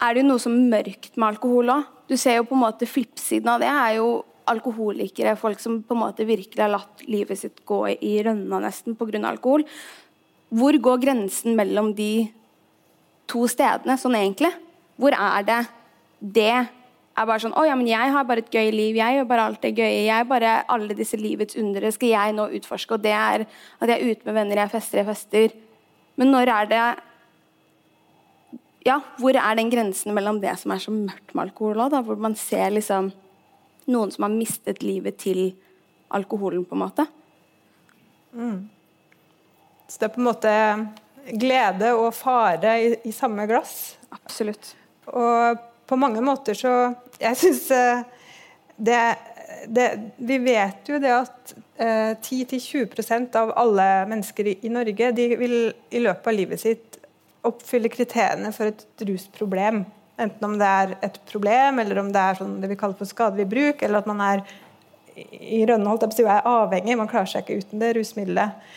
er 0.00 0.14
det 0.14 0.22
jo 0.22 0.30
noe 0.30 0.42
som 0.42 0.56
mørkt 0.72 1.16
med 1.16 1.34
alkohol 1.34 1.74
òg. 1.76 1.94
Du 2.10 2.16
ser 2.18 2.40
jo 2.40 2.48
på 2.48 2.56
en 2.56 2.64
måte 2.64 2.88
flippsiden 2.88 3.50
av 3.52 3.62
det. 3.62 3.70
er 3.70 4.00
jo 4.00 4.10
alkoholikere, 4.50 5.36
folk 5.38 5.60
som 5.62 5.78
på 5.86 5.94
en 5.94 6.00
måte 6.02 6.26
virkelig 6.26 6.62
har 6.62 6.72
latt 6.72 7.04
livet 7.06 7.38
sitt 7.38 7.60
gå 7.68 7.84
i 7.92 8.16
rønna 8.26 8.58
nesten 8.64 8.96
pga. 8.98 9.20
alkohol. 9.28 9.62
Hvor 10.50 10.74
går 10.74 11.02
grensen 11.04 11.54
mellom 11.54 11.92
de 11.94 12.30
to 13.30 13.46
stedene, 13.50 13.96
sånn 14.00 14.18
egentlig. 14.18 14.52
Hvor 15.00 15.14
er 15.16 15.46
det 15.46 15.60
det 16.20 16.52
er 16.52 17.26
bare 17.26 17.40
sånn 17.40 17.56
Å 17.56 17.64
ja, 17.64 17.76
men 17.76 17.88
jeg 17.88 18.12
har 18.12 18.26
bare 18.28 18.44
et 18.44 18.52
gøy 18.52 18.70
liv. 18.74 18.98
Jeg 18.98 19.16
gjør 19.16 19.28
bare 19.30 19.46
alt 19.48 19.62
det 19.64 19.72
gøye. 19.78 20.02
Jeg 20.06 20.26
bare 20.28 20.56
Alle 20.68 20.96
disse 20.96 21.18
livets 21.20 21.56
undere 21.60 21.92
skal 21.94 22.12
jeg 22.12 22.34
nå 22.36 22.48
utforske. 22.58 22.96
Og 22.96 23.04
det 23.04 23.14
er 23.16 23.46
at 23.46 23.88
jeg 23.88 23.96
er 23.96 24.10
ute 24.10 24.28
med 24.28 24.36
venner, 24.36 24.62
jeg 24.64 24.74
fester, 24.74 25.00
jeg 25.00 25.08
fester. 25.08 25.56
Men 26.20 26.34
når 26.34 26.52
er 26.56 26.70
det 26.70 26.82
Ja, 28.86 29.00
hvor 29.20 29.36
er 29.36 29.56
den 29.56 29.70
grensen 29.72 30.14
mellom 30.16 30.40
det 30.40 30.54
som 30.58 30.72
er 30.72 30.80
så 30.80 30.92
mørkt 30.92 31.34
med 31.34 31.48
alkohol 31.48 31.82
òg? 31.86 31.98
Hvor 32.04 32.16
man 32.20 32.36
ser 32.36 32.70
liksom 32.72 33.10
noen 33.90 34.12
som 34.14 34.24
har 34.24 34.32
mistet 34.32 34.82
livet 34.84 35.18
til 35.20 35.50
alkoholen, 36.10 36.64
på 36.64 36.76
en 36.76 36.82
måte. 36.82 37.06
Så 39.88 39.98
det 39.98 40.06
er 40.06 40.14
på 40.14 40.20
en 40.20 40.28
måte 40.28 40.52
glede 41.38 41.92
og 41.98 42.12
fare 42.16 42.76
i, 42.82 42.92
i 43.08 43.12
samme 43.14 43.46
glass. 43.50 43.96
Absolutt. 44.14 44.74
Og 45.10 45.60
på 45.90 45.98
mange 45.98 46.22
måter 46.22 46.54
så 46.54 46.72
Jeg 47.20 47.36
syns 47.36 47.64
det, 48.76 49.00
det, 49.66 49.86
Vi 50.16 50.38
vet 50.38 50.88
jo 50.88 51.00
det 51.02 51.10
at 51.12 51.54
eh, 51.82 52.12
10-20% 52.14 53.36
av 53.40 53.52
alle 53.58 53.88
mennesker 54.10 54.52
i, 54.52 54.54
i 54.66 54.72
Norge 54.72 55.10
de 55.16 55.26
vil 55.40 55.56
i 55.90 56.02
løpet 56.02 56.30
av 56.30 56.36
livet 56.36 56.62
sitt 56.62 57.00
oppfylle 57.46 57.90
kriteriene 57.92 58.52
for 58.52 58.70
et 58.70 59.04
rusproblem. 59.08 59.82
Enten 60.20 60.44
om 60.44 60.56
det 60.60 60.68
er 60.68 60.96
et 61.06 61.16
problem, 61.28 61.80
eller 61.80 62.02
om 62.02 62.10
det 62.12 62.20
er 62.20 62.40
sånn 62.40 62.58
det 62.60 62.68
vi 62.68 62.76
kaller 62.80 62.98
for 62.98 63.08
skadelig 63.08 63.46
bruk, 63.48 63.80
eller 63.82 64.02
at 64.02 64.10
man 64.10 64.20
er 64.24 64.42
i 65.16 65.62
rønne 65.68 65.88
holdt 65.88 66.04
jeg 66.04 66.12
på 66.12 66.16
å 66.16 66.18
si, 66.18 66.26
er 66.28 66.48
avhengig, 66.48 66.96
man 67.00 67.08
klarer 67.10 67.30
seg 67.32 67.44
ikke 67.44 67.64
uten 67.64 67.82
det 67.82 67.94
rusmiddelet. 67.96 68.68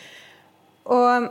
Og 0.92 1.28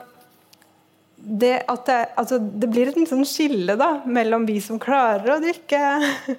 det, 1.26 1.64
det, 1.86 1.98
altså, 2.20 2.38
det, 2.40 2.68
blir 2.68 2.90
et 2.90 2.98
sånn 3.08 3.24
skille 3.28 3.78
da, 3.80 4.02
mellom 4.04 4.44
vi 4.48 4.58
som 4.62 4.80
klarer 4.82 5.38
å 5.38 5.40
drikke, 5.40 5.80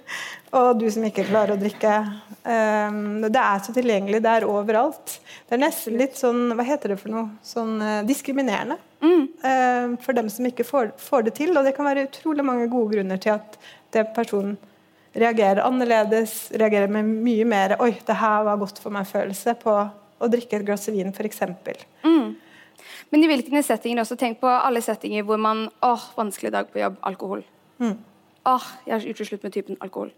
og 0.58 0.80
du 0.80 0.84
som 0.92 1.06
ikke 1.08 1.24
klarer 1.30 1.54
å 1.54 1.60
drikke. 1.60 1.94
Um, 2.44 3.22
det 3.24 3.40
er 3.40 3.62
så 3.64 3.72
tilgjengelig, 3.72 4.20
det 4.26 4.34
er 4.34 4.46
overalt. 4.48 5.16
Det 5.48 5.56
er 5.56 5.62
nesten 5.62 5.96
litt 5.96 6.18
sånn 6.20 6.52
Hva 6.52 6.66
heter 6.68 6.92
det 6.92 6.98
for 7.00 7.14
noe? 7.14 7.30
Sånn 7.46 7.78
uh, 7.80 8.02
diskriminerende. 8.04 8.76
Mm. 9.00 9.24
Uh, 9.40 9.96
for 10.04 10.16
dem 10.20 10.28
som 10.32 10.44
ikke 10.50 10.68
får, 10.68 10.92
får, 11.00 11.30
det 11.30 11.36
til. 11.40 11.56
Og 11.56 11.64
det 11.64 11.72
kan 11.78 11.88
være 11.88 12.04
utrolig 12.10 12.44
mange 12.44 12.68
gode 12.68 12.98
grunner 12.98 13.24
til 13.24 13.38
at 13.38 13.56
det 13.96 14.10
personen 14.12 14.58
reagerer 15.16 15.64
annerledes, 15.64 16.50
reagerer 16.52 16.92
med 16.92 17.08
mye 17.24 17.48
mer 17.48 17.78
'oi, 17.78 17.94
det 18.04 18.20
her 18.20 18.44
var 18.44 18.60
godt 18.60 18.84
for 18.84 18.92
meg'-følelse 18.92 19.56
på 19.64 19.78
å 20.20 20.28
drikke 20.28 20.58
et 20.58 20.66
glass 20.66 20.88
vin, 20.92 21.14
f.eks. 21.14 21.40
Mm. 22.04 22.34
Men 23.14 23.22
i 23.22 23.28
hvilke 23.30 23.60
settinger 23.62 24.02
også? 24.02 24.16
Tenk 24.18 24.40
på 24.40 24.50
alle 24.50 24.80
settinger 24.82 25.22
hvor 25.22 25.38
man 25.38 25.68
åh, 25.86 26.06
vanskelig 26.16 26.50
dag 26.50 26.66
på 26.72 26.80
jobb, 26.80 26.96
alkohol. 27.06 27.44
Mm. 27.78 27.92
Åh, 28.50 28.64
jeg 28.88 28.94
har 28.96 29.04
gjort 29.06 29.20
det 29.22 29.26
slutt 29.28 29.44
med 29.46 29.54
typen 29.54 29.78
alkohol. 29.86 30.10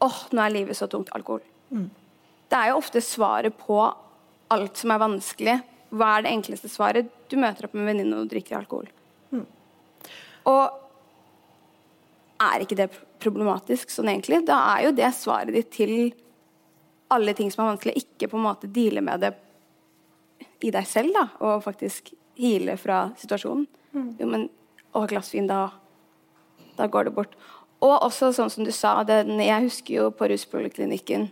Åh, 0.00 0.22
nå 0.32 0.40
er 0.40 0.54
livet 0.54 0.78
så 0.78 0.88
tungt, 0.88 1.12
alkohol. 1.12 1.44
Mm. 1.68 1.90
Det 2.48 2.56
er 2.56 2.70
jo 2.70 2.78
ofte 2.80 3.02
svaret 3.04 3.60
på 3.60 3.76
alt 4.56 4.80
som 4.80 4.94
er 4.94 5.02
vanskelig. 5.04 5.58
Hva 5.92 6.14
er 6.14 6.24
det 6.24 6.32
enkleste 6.32 6.72
svaret? 6.72 7.12
Du 7.28 7.36
møter 7.36 7.68
opp 7.68 7.76
med 7.76 7.84
en 7.84 7.92
venninne 7.92 8.22
og 8.24 8.32
drikker 8.32 8.56
alkohol. 8.62 8.88
Mm. 9.36 9.44
Og 10.48 10.80
er 12.48 12.64
ikke 12.64 12.80
det 12.80 12.88
problematisk 13.20 13.92
sånn 13.92 14.08
egentlig? 14.14 14.40
Da 14.48 14.62
er 14.72 14.88
jo 14.88 14.96
det 14.96 15.12
svaret 15.20 15.52
ditt 15.60 15.68
til 15.76 15.96
alle 17.12 17.36
ting 17.36 17.52
som 17.52 17.66
er 17.66 17.74
vanskelig, 17.74 18.00
ikke 18.00 18.32
på 18.32 18.40
en 18.40 18.48
måte 18.48 18.72
deale 18.80 19.04
med 19.04 19.28
det 19.28 19.36
i 20.64 20.72
deg 20.74 20.86
selv, 20.88 21.14
da, 21.16 21.26
og 21.42 21.62
faktisk 21.64 22.12
hile 22.38 22.76
fra 22.80 23.04
situasjonen. 23.20 23.66
Mm. 23.92 24.10
Jo, 24.20 24.28
men 24.30 24.48
å, 24.92 25.04
glassvin, 25.10 25.48
da, 25.50 25.66
da 26.78 26.88
går 26.90 27.08
det 27.08 27.14
bort. 27.16 27.36
Og 27.82 27.96
også 27.96 28.30
sånn 28.36 28.50
som 28.52 28.66
du 28.66 28.72
sa, 28.74 29.00
det, 29.06 29.24
jeg 29.26 29.68
husker 29.68 29.96
jo 29.96 30.10
på 30.14 30.28
ruspoliklinikken 30.30 31.30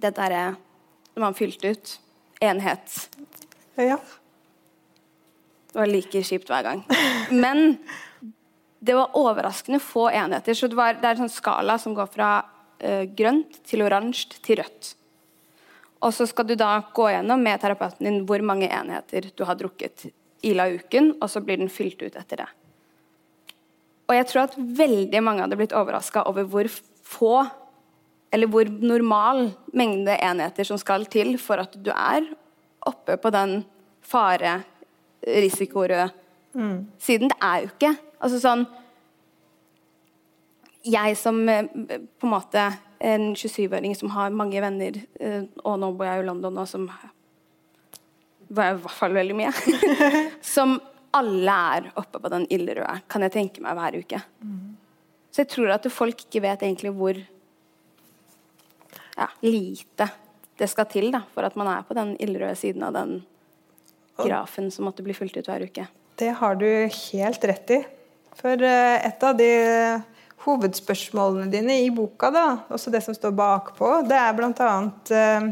det 0.00 0.14
derre 0.16 0.54
man 1.20 1.36
fylte 1.36 1.74
ut 1.74 1.96
enhet. 2.40 2.94
Ja. 3.76 3.98
Det 5.70 5.78
var 5.78 5.90
like 5.90 6.22
kjipt 6.26 6.48
hver 6.50 6.64
gang. 6.64 6.80
Men 7.30 7.76
det 8.80 8.96
var 8.96 9.16
overraskende 9.18 9.82
få 9.82 10.08
enheter. 10.10 10.56
Så 10.56 10.70
det, 10.70 10.78
var, 10.78 10.96
det 10.96 11.06
er 11.06 11.18
en 11.18 11.26
sånn 11.26 11.34
skala 11.34 11.76
som 11.78 11.94
går 11.96 12.08
fra 12.14 12.30
uh, 12.40 13.04
grønt 13.16 13.60
til 13.68 13.84
oransje 13.84 14.40
til 14.40 14.62
rødt. 14.62 14.94
Og 16.00 16.14
så 16.16 16.26
skal 16.28 16.48
du 16.48 16.54
da 16.56 16.78
gå 16.94 17.10
gjennom 17.12 17.42
med 17.44 17.60
terapeuten 17.60 18.08
din 18.08 18.22
hvor 18.28 18.42
mange 18.44 18.70
enheter 18.72 19.28
du 19.36 19.44
har 19.44 19.58
drukket 19.60 20.06
i 20.46 20.54
la 20.56 20.70
uken, 20.72 21.14
og 21.20 21.28
så 21.28 21.42
blir 21.44 21.60
den 21.60 21.72
fylt 21.72 22.00
ut 22.00 22.16
etter 22.16 22.44
det. 22.44 22.48
Og 24.08 24.16
jeg 24.16 24.26
tror 24.30 24.46
at 24.46 24.56
veldig 24.56 25.20
mange 25.22 25.44
hadde 25.44 25.58
blitt 25.60 25.76
overraska 25.76 26.24
over 26.26 26.48
hvor 26.48 26.70
få, 27.06 27.34
eller 28.32 28.50
hvor 28.50 28.70
normal 28.80 29.50
mengde 29.76 30.16
enheter 30.16 30.66
som 30.66 30.80
skal 30.80 31.04
til 31.10 31.36
for 31.38 31.62
at 31.62 31.76
du 31.76 31.92
er 31.92 32.24
oppe 32.88 33.18
på 33.20 33.30
den 33.34 33.60
fare, 34.00 34.62
risikorøde 35.20 36.08
mm. 36.56 36.76
siden. 36.98 37.28
Det 37.28 37.42
er 37.44 37.58
jo 37.60 37.74
ikke 37.74 37.96
Altså 38.20 38.36
sånn 38.40 38.62
Jeg 40.84 41.16
som 41.16 41.38
eh, 41.48 41.68
på 41.68 42.28
en 42.28 42.32
måte 42.32 42.64
en 43.00 43.30
27-åring 43.34 43.96
som 43.96 44.12
har 44.12 44.34
mange 44.36 44.60
venner, 44.60 45.00
eh, 45.20 45.42
og 45.64 45.78
nå 45.80 45.90
bor 45.96 46.08
jeg 46.08 46.20
i 46.20 46.26
London, 46.26 46.58
og 46.60 46.68
som 46.68 46.86
var 48.50 48.74
i 48.74 48.78
hvert 48.82 48.96
fall 48.96 49.16
veldig 49.16 49.36
mye, 49.38 49.52
som 50.54 50.76
alle 51.16 51.54
er 51.76 51.88
oppe 51.98 52.20
på 52.20 52.30
den 52.30 52.44
ilderøde, 52.52 53.00
kan 53.10 53.24
jeg 53.24 53.34
tenke 53.34 53.64
meg 53.64 53.78
hver 53.78 53.96
uke. 54.02 54.20
Mm. 54.44 54.76
Så 55.30 55.44
jeg 55.44 55.52
tror 55.54 55.72
at 55.74 55.88
folk 55.94 56.26
ikke 56.26 56.42
vet 56.44 56.66
egentlig 56.66 56.92
hvor 56.94 57.18
ja, 59.16 59.28
lite 59.46 60.10
det 60.60 60.68
skal 60.68 60.88
til 60.92 61.08
da, 61.14 61.22
for 61.32 61.46
at 61.46 61.56
man 61.56 61.70
er 61.72 61.86
på 61.88 61.96
den 61.96 62.12
ildrøde 62.20 62.56
siden 62.58 62.84
av 62.84 62.92
den 62.98 63.20
grafen 64.20 64.68
som 64.74 64.84
måtte 64.84 65.04
bli 65.06 65.16
fulgt 65.16 65.38
ut 65.40 65.48
hver 65.48 65.64
uke. 65.64 65.86
Det 66.20 66.34
har 66.36 66.58
du 66.60 66.68
helt 66.68 67.46
rett 67.48 67.72
i. 67.72 67.80
For 68.36 68.60
eh, 68.60 68.96
et 69.08 69.24
av 69.24 69.38
de 69.38 69.50
hovedspørsmålene 70.44 71.50
dine 71.52 71.80
i 71.84 71.90
boka, 71.92 72.30
da, 72.32 72.46
også 72.72 72.92
det 72.92 73.02
som 73.04 73.16
står 73.16 73.34
bakpå, 73.36 74.00
det 74.08 74.16
er 74.16 74.36
bl.a. 74.36 74.70
Eh, 75.16 75.48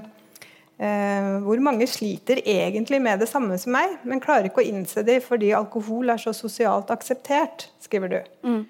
eh, 0.81 1.31
hvor 1.44 1.62
mange 1.64 1.88
sliter 1.90 2.40
egentlig 2.44 3.01
med 3.05 3.20
det 3.20 3.29
samme 3.31 3.59
som 3.61 3.74
meg, 3.77 3.98
men 4.09 4.22
klarer 4.24 4.48
ikke 4.48 4.64
å 4.64 4.68
innse 4.70 5.05
det 5.07 5.20
fordi 5.27 5.53
alkohol 5.57 6.14
er 6.14 6.22
så 6.22 6.33
sosialt 6.37 6.92
akseptert, 6.94 7.68
skriver 7.85 8.14
du. 8.14 8.20
Mm. 8.48 8.62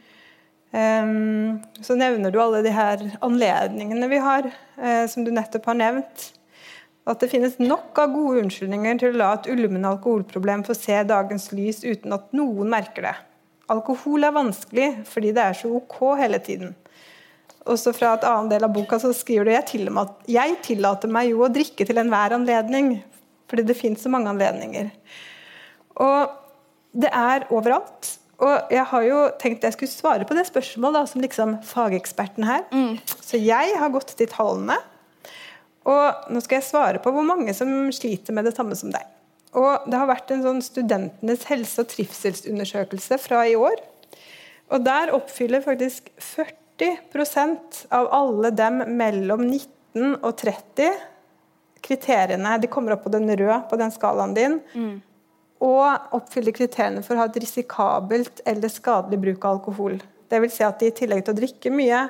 Um, 0.68 1.60
så 1.80 1.94
nevner 1.96 2.28
du 2.28 2.42
alle 2.42 2.58
de 2.60 2.72
her 2.74 3.00
anledningene 3.24 4.10
vi 4.10 4.18
har, 4.20 4.50
uh, 4.76 5.06
som 5.08 5.24
du 5.24 5.30
nettopp 5.32 5.70
har 5.70 5.78
nevnt. 5.78 6.26
At 7.08 7.22
det 7.22 7.30
finnes 7.32 7.56
nok 7.56 7.96
av 8.02 8.12
gode 8.12 8.42
unnskyldninger 8.42 8.98
til 9.00 9.14
å 9.14 9.20
la 9.22 9.30
et 9.38 9.48
ulmende 9.48 9.88
alkoholproblem 9.94 10.66
få 10.66 10.76
se 10.76 10.98
dagens 11.08 11.48
lys 11.56 11.80
uten 11.86 12.12
at 12.12 12.28
noen 12.36 12.68
merker 12.68 13.06
det. 13.08 13.14
Alkohol 13.72 14.24
er 14.24 14.36
vanskelig 14.36 14.88
fordi 15.08 15.32
det 15.36 15.44
er 15.44 15.56
så 15.58 15.70
ok 15.80 15.98
hele 16.20 16.40
tiden. 16.44 16.74
Også 17.68 17.92
fra 17.92 18.14
et 18.16 18.24
annet 18.24 18.54
del 18.54 18.64
av 18.64 18.72
boka 18.72 18.96
så 19.00 19.12
skriver 19.12 19.48
du 19.48 19.52
jeg, 19.52 19.66
til 19.68 19.90
jeg 20.32 20.56
tillater 20.64 21.10
meg 21.12 21.32
jo 21.34 21.42
å 21.44 21.52
drikke 21.52 21.84
til 21.84 22.00
enhver 22.00 22.36
anledning. 22.38 22.94
Fordi 23.48 23.64
det 23.64 23.76
fins 23.76 24.04
så 24.04 24.12
mange 24.12 24.30
anledninger. 24.32 24.88
Og 26.00 26.32
det 26.96 27.10
er 27.12 27.46
overalt. 27.52 28.14
Og 28.38 28.70
jeg 28.70 28.84
har 28.86 29.04
jo 29.04 29.22
tenkt 29.40 29.64
jeg 29.66 29.74
skulle 29.74 29.92
svare 29.92 30.26
på 30.28 30.36
det 30.36 30.46
spørsmålet 30.46 31.00
da, 31.00 31.04
som 31.10 31.24
liksom 31.24 31.56
fageksperten 31.66 32.46
her. 32.46 32.64
Mm. 32.70 33.00
Så 33.18 33.40
jeg 33.40 33.74
har 33.80 33.92
gått 33.92 34.14
til 34.16 34.30
tallene. 34.30 34.78
Og 35.88 36.32
nå 36.32 36.42
skal 36.44 36.60
jeg 36.60 36.68
svare 36.68 37.02
på 37.02 37.12
hvor 37.12 37.26
mange 37.26 37.54
som 37.56 37.70
sliter 37.94 38.36
med 38.36 38.46
det 38.48 38.54
samme 38.56 38.76
som 38.78 38.92
deg. 38.94 39.17
Og 39.56 39.88
det 39.88 39.96
har 39.96 40.10
vært 40.10 40.32
en 40.34 40.44
sånn 40.44 40.60
studentenes 40.64 41.46
helse- 41.48 41.80
og 41.80 41.88
trivselsundersøkelse 41.92 43.18
fra 43.22 43.44
i 43.48 43.56
år. 43.56 43.80
Og 44.68 44.84
der 44.84 45.14
oppfyller 45.16 45.64
faktisk 45.64 46.10
40% 46.20 47.86
av 47.94 48.10
alle 48.12 48.52
dem 48.52 48.82
mellom 48.98 49.46
19 49.46 50.18
og 50.20 50.34
30 50.36 50.98
kriteriene. 51.84 52.58
De 52.60 52.68
kommer 52.68 52.94
opp 52.94 53.06
på 53.06 53.14
den 53.14 53.30
røde 53.30 53.62
på 53.70 53.78
den 53.80 53.94
skalaen 53.94 54.36
din. 54.36 54.58
Mm. 54.74 54.98
Og 55.64 56.14
oppfyller 56.18 56.54
kriteriene 56.54 57.02
for 57.02 57.16
å 57.16 57.24
ha 57.24 57.30
et 57.30 57.40
risikabelt 57.40 58.44
eller 58.46 58.70
skadelig 58.70 59.22
bruk 59.24 59.46
av 59.46 59.58
alkohol. 59.58 59.96
Det 60.28 60.42
vil 60.44 60.52
si 60.52 60.66
at 60.66 60.78
de 60.82 60.90
i 60.90 60.94
tillegg 60.94 61.24
til 61.24 61.34
å 61.34 61.40
drikke 61.40 61.72
mye, 61.72 62.04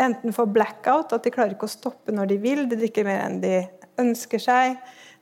enten 0.00 0.34
får 0.36 0.52
blackout, 0.52 1.14
at 1.16 1.24
de 1.24 1.32
klarer 1.32 1.56
ikke 1.56 1.68
å 1.68 1.72
stoppe 1.72 2.12
når 2.12 2.34
de 2.34 2.40
vil, 2.40 2.66
de 2.68 2.78
drikker 2.78 3.06
mer 3.08 3.24
enn 3.24 3.40
de 3.42 3.54
ønsker 4.00 4.40
seg 4.40 4.76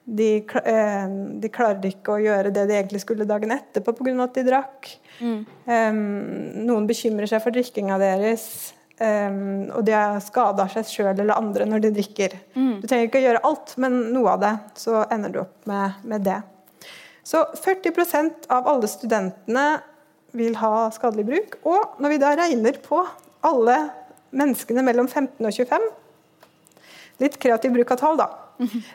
de, 0.09 0.29
eh, 0.65 1.07
de, 1.43 1.51
klarer 1.53 1.85
ikke 1.91 2.15
å 2.15 2.23
gjøre 2.23 2.53
det 2.55 2.65
de 2.71 2.77
egentlig 2.79 3.03
skulle 3.03 3.29
dagen 3.29 3.53
etterpå 3.53 3.93
pga. 3.99 4.15
at 4.25 4.35
de 4.35 4.45
drakk. 4.47 4.91
Mm. 5.21 5.39
Um, 5.67 5.99
noen 6.65 6.87
bekymrer 6.89 7.29
seg 7.29 7.43
for 7.45 7.53
drikkinga 7.53 7.99
deres. 8.01 8.73
Um, 8.99 9.69
og 9.77 9.85
de 9.87 9.93
har 9.95 10.17
skada 10.25 10.65
seg 10.73 10.89
sjøl 10.91 11.13
eller 11.13 11.37
andre 11.37 11.69
når 11.69 11.85
de 11.85 11.93
drikker. 12.01 12.39
Mm. 12.57 12.81
Du 12.81 12.89
trenger 12.89 13.11
ikke 13.11 13.21
å 13.21 13.27
gjøre 13.27 13.45
alt, 13.51 13.77
men 13.77 14.01
noe 14.15 14.33
av 14.33 14.41
det. 14.47 14.55
Så 14.81 15.05
ender 15.13 15.35
du 15.35 15.43
opp 15.45 15.69
med, 15.69 16.01
med 16.09 16.25
det. 16.27 16.41
Så 17.29 17.45
40% 17.61 18.49
av 18.49 18.69
alle 18.73 18.89
studentene 18.89 19.69
vil 20.39 20.57
ha 20.63 20.89
skadelig 20.95 21.29
bruk. 21.29 21.61
Og 21.69 22.01
når 22.01 22.15
vi 22.15 22.23
da 22.25 22.35
regner 22.41 22.81
på 22.81 23.05
alle 23.45 23.79
menneskene 24.33 24.85
mellom 24.85 25.09
15 25.09 25.37
og 25.45 25.53
25 25.53 25.89
Litt 27.19 27.35
kreativ 27.43 27.73
bruk 27.75 27.91
av 27.91 27.99
tall, 27.99 28.19
da. 28.21 28.29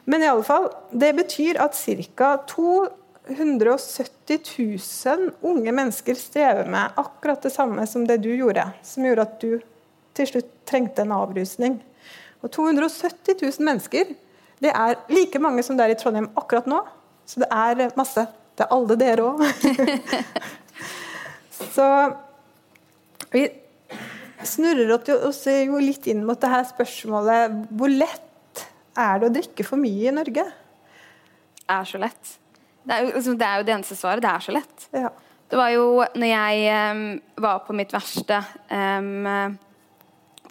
Men 0.05 0.23
i 0.23 0.27
alle 0.27 0.43
fall, 0.43 0.69
det 0.91 1.13
betyr 1.17 1.59
at 1.63 1.75
ca. 1.75 2.37
270 2.49 4.39
000 4.59 5.31
unge 5.41 5.71
mennesker 5.71 6.15
strever 6.19 6.67
med 6.69 6.99
akkurat 6.99 7.41
det 7.45 7.53
samme 7.53 7.87
som 7.87 8.07
det 8.07 8.17
du 8.23 8.35
gjorde, 8.35 8.65
som 8.83 9.05
gjorde 9.07 9.27
at 9.27 9.39
du 9.41 9.61
til 10.13 10.29
slutt 10.29 10.51
trengte 10.69 11.01
en 11.05 11.15
avrusning. 11.15 11.79
Og 12.43 12.51
270 12.51 13.39
000 13.41 13.65
mennesker, 13.65 14.11
det 14.63 14.71
er 14.71 14.99
like 15.11 15.39
mange 15.41 15.63
som 15.63 15.77
det 15.79 15.85
er 15.87 15.95
i 15.95 15.99
Trondheim 15.99 16.29
akkurat 16.39 16.67
nå. 16.69 16.83
Så 17.25 17.39
det 17.43 17.49
er 17.51 17.95
masse. 17.97 18.27
Det 18.53 18.65
er 18.65 18.75
alle 18.75 18.95
dere 18.99 19.23
òg. 19.25 19.41
Så 21.73 21.87
vi 23.33 23.47
snurrer 24.45 24.91
oss 24.93 25.41
jo 25.47 25.79
litt 25.81 26.05
inn 26.11 26.25
mot 26.27 26.39
det 26.41 26.51
her 26.51 26.67
spørsmålet 26.67 27.55
hvor 27.73 27.91
lett 27.91 28.27
er 28.99 29.19
det 29.19 29.29
å 29.29 29.33
drikke 29.33 29.65
for 29.67 29.81
mye 29.81 30.09
i 30.11 30.15
Norge? 30.15 30.45
Det 31.63 31.75
er 31.75 31.89
så 31.89 32.01
lett. 32.01 32.33
Det 32.83 32.95
er 32.95 33.05
jo, 33.05 33.11
liksom, 33.15 33.37
det, 33.39 33.47
er 33.47 33.61
jo 33.61 33.67
det 33.67 33.75
eneste 33.77 33.97
svaret. 33.97 34.23
Det 34.23 34.31
er 34.31 34.45
så 34.45 34.55
lett. 34.55 34.87
Ja. 34.93 35.11
Det 35.53 35.59
var 35.59 35.69
jo 35.73 35.85
når 36.17 36.29
jeg 36.29 36.93
um, 36.95 37.03
var 37.43 37.61
på 37.67 37.75
mitt 37.77 37.93
verste 37.93 38.39
um, 38.71 39.59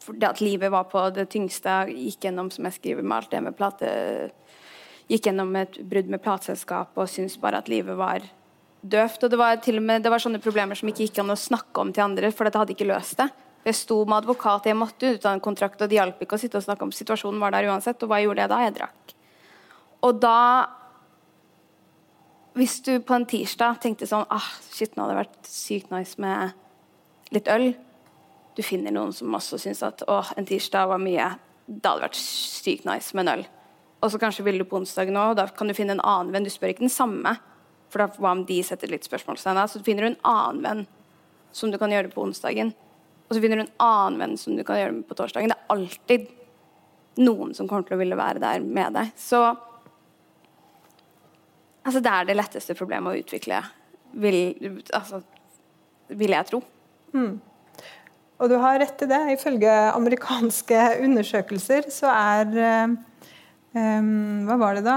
fordi 0.02 0.26
at 0.26 0.42
livet 0.42 0.70
var 0.72 0.86
på 0.90 1.02
det 1.14 1.28
tyngste. 1.32 1.74
Gikk 1.90 2.28
gjennom 2.28 2.50
som 2.54 2.66
jeg 2.68 2.78
skriver 2.78 3.06
med 3.06 3.16
alt 3.20 3.34
det 3.34 3.42
med 3.44 3.58
plate 3.58 3.90
Gikk 5.10 5.26
gjennom 5.28 5.50
et 5.58 5.76
brudd 5.90 6.08
med 6.08 6.22
plateselskapet 6.24 7.02
og 7.02 7.10
syntes 7.10 7.34
bare 7.40 7.58
at 7.60 7.68
livet 7.68 7.98
var 7.98 8.22
døvt. 8.80 9.24
Og 9.26 9.32
det 9.32 9.38
var, 9.38 9.58
til 9.60 9.80
og 9.80 9.84
med, 9.84 10.02
det 10.04 10.12
var 10.12 10.22
sånne 10.22 10.40
problemer 10.42 10.78
som 10.78 10.88
ikke 10.88 11.08
gikk 11.08 11.20
an 11.20 11.34
å 11.34 11.38
snakke 11.38 11.82
om 11.82 11.90
til 11.92 12.04
andre, 12.04 12.30
for 12.32 12.48
dette 12.48 12.60
hadde 12.62 12.74
ikke 12.76 12.88
løst 12.88 13.18
det. 13.20 13.28
Jeg 13.62 13.78
sto 13.78 14.00
med 14.02 14.18
advokat, 14.18 14.66
jeg 14.66 14.78
måtte 14.78 15.12
ut 15.14 15.26
av 15.26 15.36
en 15.36 15.42
kontrakt, 15.42 15.82
og 15.82 15.90
det 15.90 15.98
hjalp 16.00 16.22
ikke 16.24 16.34
å 16.34 16.40
sitte 16.42 16.58
og 16.58 16.64
snakke 16.64 16.82
om 16.82 16.94
situasjonen 16.94 17.42
var 17.42 17.54
der 17.54 17.68
uansett. 17.70 18.00
Og 18.02 18.10
hva 18.10 18.18
gjorde 18.22 18.42
jeg 18.42 18.50
da? 18.50 18.60
Jeg 18.64 18.76
drakk. 18.78 19.14
Og 20.02 20.22
da 20.22 20.38
Hvis 22.52 22.82
du 22.84 22.98
på 23.00 23.14
en 23.16 23.24
tirsdag 23.24 23.78
tenkte 23.80 24.04
sånn 24.04 24.26
ah, 24.28 24.48
shit, 24.68 24.92
nå 24.92 25.06
hadde 25.06 25.14
det 25.14 25.20
vært 25.22 25.46
sykt 25.48 25.88
nice 25.88 26.20
med 26.20 26.52
litt 27.32 27.46
øl 27.48 27.70
Du 28.52 28.60
finner 28.60 28.92
noen 28.92 29.14
som 29.16 29.32
også 29.32 29.56
syns 29.56 29.80
at 29.86 30.02
åh, 30.04 30.34
en 30.36 30.44
tirsdag 30.44 30.90
var 30.90 31.00
mye. 31.00 31.30
Da 31.64 31.94
hadde 31.94 32.02
det 32.02 32.08
vært 32.10 32.20
sykt 32.20 32.84
nice 32.84 33.16
med 33.16 33.24
en 33.24 33.38
øl. 33.38 33.46
Og 34.02 34.10
så 34.12 34.18
kanskje 34.20 34.44
vil 34.44 34.58
du 34.60 34.66
på 34.68 34.76
onsdag 34.82 35.08
nå, 35.14 35.30
og 35.30 35.38
da 35.38 35.46
kan 35.46 35.70
du 35.70 35.74
finne 35.78 35.94
en 35.96 36.04
annen 36.04 36.34
venn. 36.34 36.44
Du 36.44 36.50
spør 36.52 36.74
ikke 36.74 36.84
den 36.84 36.92
samme. 36.92 37.38
For 37.88 38.02
da, 38.02 38.10
hva 38.18 38.34
om 38.34 38.42
de 38.48 38.58
setter 38.66 38.90
litt 38.90 39.06
spørsmålstegn? 39.06 39.62
Så 39.70 39.80
finner 39.86 40.04
du 40.04 40.10
en 40.10 40.20
annen 40.26 40.62
venn 40.66 40.84
som 41.54 41.72
du 41.72 41.78
kan 41.80 41.92
gjøre 41.92 42.10
på 42.12 42.24
onsdagen. 42.26 42.74
Og 43.32 43.36
så 43.38 43.40
finner 43.40 43.56
du 43.56 43.62
en 43.64 43.76
annen 43.80 44.18
venn 44.20 44.34
som 44.36 44.52
du 44.52 44.60
kan 44.60 44.76
gjøre 44.76 44.92
med 44.92 45.06
på 45.08 45.16
torsdagen. 45.16 45.48
Det 45.48 45.56
er 45.56 45.72
alltid 45.72 46.26
noen 47.24 47.54
som 47.56 47.64
kommer 47.68 47.86
til 47.88 47.96
å 47.96 48.00
ville 48.02 48.18
være 48.18 48.42
der 48.42 48.60
med 48.60 48.92
deg. 48.92 49.08
Så 49.16 49.40
altså, 51.80 52.02
det 52.04 52.12
er 52.12 52.28
det 52.28 52.36
letteste 52.36 52.76
problemet 52.76 53.08
å 53.08 53.22
utvikle, 53.22 53.62
vil, 54.20 54.36
altså, 54.92 55.22
vil 56.12 56.36
jeg 56.36 56.50
tro. 56.50 56.60
Mm. 57.16 57.40
Og 58.36 58.52
du 58.52 58.58
har 58.60 58.76
rett 58.84 59.00
i 59.06 59.08
det. 59.08 59.22
Ifølge 59.38 59.72
amerikanske 59.94 60.82
undersøkelser 61.06 61.88
så 61.88 62.12
er 62.12 62.52
um, 63.74 64.44
Hva 64.48 64.56
var 64.60 64.78
det 64.78 64.86
da? 64.86 64.96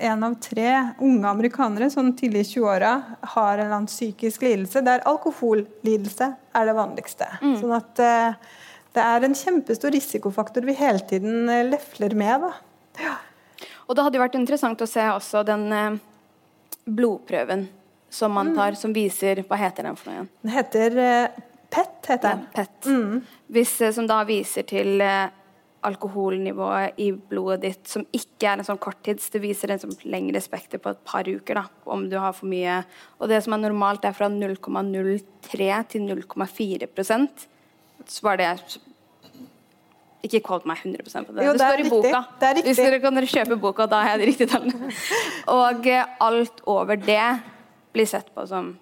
én 0.00 0.22
av 0.24 0.34
tre 0.40 0.70
unge 0.98 1.28
amerikanere 1.28 1.90
sånn 1.92 2.12
tidlig 2.16 2.46
i 2.46 2.48
20-åra 2.54 2.92
har 3.34 3.52
en 3.52 3.64
eller 3.64 3.76
annen 3.76 3.90
psykisk 3.90 4.44
lidelse 4.46 4.82
der 4.84 5.04
alkohollidelse 5.08 6.30
er 6.56 6.68
det 6.68 6.76
vanligste. 6.76 7.28
Mm. 7.42 7.56
Sånn 7.60 7.74
at 7.76 8.02
uh, 8.02 8.54
det 8.96 9.04
er 9.04 9.26
en 9.26 9.36
kjempestor 9.36 9.92
risikofaktor 9.94 10.64
vi 10.66 10.76
hele 10.78 11.02
tiden 11.10 11.50
uh, 11.50 11.60
lefler 11.68 12.16
med. 12.16 12.46
Da. 12.46 13.02
Ja. 13.04 13.18
Og 13.86 13.96
det 13.96 14.06
hadde 14.06 14.22
vært 14.22 14.38
interessant 14.40 14.80
å 14.80 14.88
se 14.88 15.04
også 15.12 15.44
den 15.46 15.66
uh, 15.74 16.00
blodprøven 16.88 17.68
som 18.10 18.32
man 18.34 18.50
mm. 18.50 18.56
tar, 18.56 18.74
mm. 18.74 18.80
som 18.80 18.96
viser 18.96 19.44
Hva 19.46 19.60
heter 19.60 19.86
den 19.86 19.98
for 19.98 20.10
noe 20.10 20.16
igjen? 20.16 20.30
Den 20.42 20.54
heter 20.56 20.96
PET. 21.70 21.92
heter 22.08 22.24
den. 22.24 22.46
Ja, 22.48 22.54
PET. 22.56 22.88
Mm. 22.88 23.20
Hvis, 23.54 23.76
som 23.94 24.08
da 24.10 24.22
viser 24.26 24.66
til 24.66 24.96
alkoholnivået 25.86 26.98
i 27.00 27.10
blodet 27.12 27.62
ditt 27.64 27.88
som 27.88 28.04
ikke 28.16 28.50
er 28.50 28.60
en 28.60 28.66
sånn 28.66 28.80
korttids. 28.80 29.30
Det 29.32 29.40
viser 29.42 29.72
en 29.72 29.80
sånn 29.82 29.96
lengre 30.12 30.42
spekter 30.44 30.80
på 30.82 30.92
et 30.92 31.00
par 31.08 31.28
uker 31.28 31.60
da, 31.60 31.64
om 31.88 32.06
du 32.10 32.18
har 32.20 32.34
for 32.36 32.50
mye. 32.50 32.82
Og 33.18 33.30
det 33.32 33.40
som 33.44 33.56
er 33.56 33.62
normalt, 33.64 34.04
er 34.04 34.16
fra 34.16 34.28
0,03 34.32 35.70
til 35.92 36.06
0,4% 36.08 37.46
Så 38.08 38.26
var 38.26 38.40
det 38.40 38.50
Ikke 40.26 40.42
kall 40.44 40.60
meg 40.68 40.82
100 40.84 41.24
på 41.24 41.32
det. 41.32 41.46
Jo, 41.46 41.54
det, 41.54 41.58
det 41.58 41.70
står 41.70 41.84
i 41.84 41.88
boka. 41.94 42.20
Det 42.40 42.50
er 42.50 42.62
Hvis 42.66 42.82
dere 42.82 43.00
kan 43.00 43.16
dere 43.16 43.30
kjøpe 43.30 43.56
boka, 43.60 43.86
da 43.88 44.02
har 44.04 44.14
jeg 44.14 44.20
de 44.20 44.28
riktige 44.32 44.52
tallene. 44.52 44.92
Og 45.62 45.88
eh, 45.88 46.12
alt 46.20 46.60
over 46.68 47.00
det 47.00 47.24
blir 47.94 48.06
sett 48.06 48.28
på 48.34 48.44
som 48.46 48.74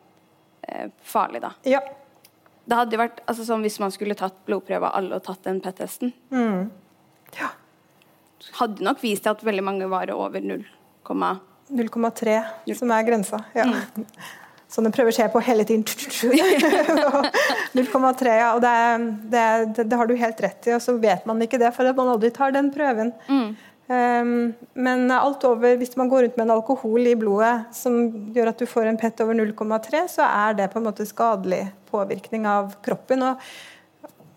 eh, 0.66 0.90
farlig, 1.06 1.44
da. 1.46 1.54
Ja. 1.68 1.84
Det 2.68 2.76
hadde 2.76 2.98
vært 3.00 3.22
altså, 3.24 3.46
sånn 3.46 3.62
Hvis 3.64 3.78
man 3.80 3.94
skulle 3.94 4.18
tatt 4.18 4.42
blodprøve 4.44 4.90
av 4.90 4.98
alle 4.98 5.16
og 5.16 5.24
tatt 5.24 5.46
den 5.46 5.62
PET-testen, 5.64 6.12
mm. 6.34 6.66
Ja. 7.36 7.50
Hadde 8.58 8.84
nok 8.86 9.02
vist 9.02 9.26
at 9.28 9.42
veldig 9.44 9.64
mange 9.64 9.88
var 9.90 10.10
over 10.14 10.40
0,3, 10.40 12.42
som 12.78 12.92
er 12.94 13.08
grensa. 13.08 13.42
Ja. 13.58 13.66
Mm. 13.68 14.04
Sånne 14.68 14.90
prøver 14.92 15.14
se 15.16 15.24
på 15.32 15.40
hele 15.40 15.64
tiden. 15.64 15.84
0,3, 17.78 18.34
ja. 18.36 18.50
Og 18.52 18.60
det, 18.60 18.72
det, 19.32 19.44
det, 19.78 19.86
det, 19.88 19.96
har 19.96 20.08
du 20.08 20.12
helt 20.20 20.42
rett 20.44 20.68
i. 20.68 20.74
Og 20.76 20.82
så 20.84 20.92
vet 21.00 21.24
man 21.28 21.40
ikke 21.40 21.60
det, 21.60 21.70
for 21.76 21.88
at 21.88 21.96
man 21.96 22.10
aldri 22.12 22.28
tar 22.36 22.52
den 22.52 22.68
prøven. 22.74 23.14
Mm. 23.32 23.48
Um, 23.88 24.32
men 24.76 25.06
alt 25.16 25.46
over, 25.48 25.78
hvis 25.80 25.96
man 25.96 26.10
går 26.12 26.26
rundt 26.26 26.36
med 26.36 26.44
en 26.44 26.56
alkohol 26.58 27.08
i 27.08 27.16
blodet 27.16 27.72
som 27.72 27.96
gjør 28.34 28.50
at 28.50 28.60
du 28.60 28.68
får 28.68 28.90
en 28.90 29.00
PET 29.00 29.24
over 29.24 29.40
0,3, 29.40 30.02
så 30.12 30.28
er 30.28 30.58
det 30.58 30.68
på 30.74 30.82
en 30.82 30.88
måte 30.90 31.08
skadelig 31.08 31.62
påvirkning 31.88 32.44
av 32.44 32.76
kroppen. 32.84 33.24
og 33.30 33.48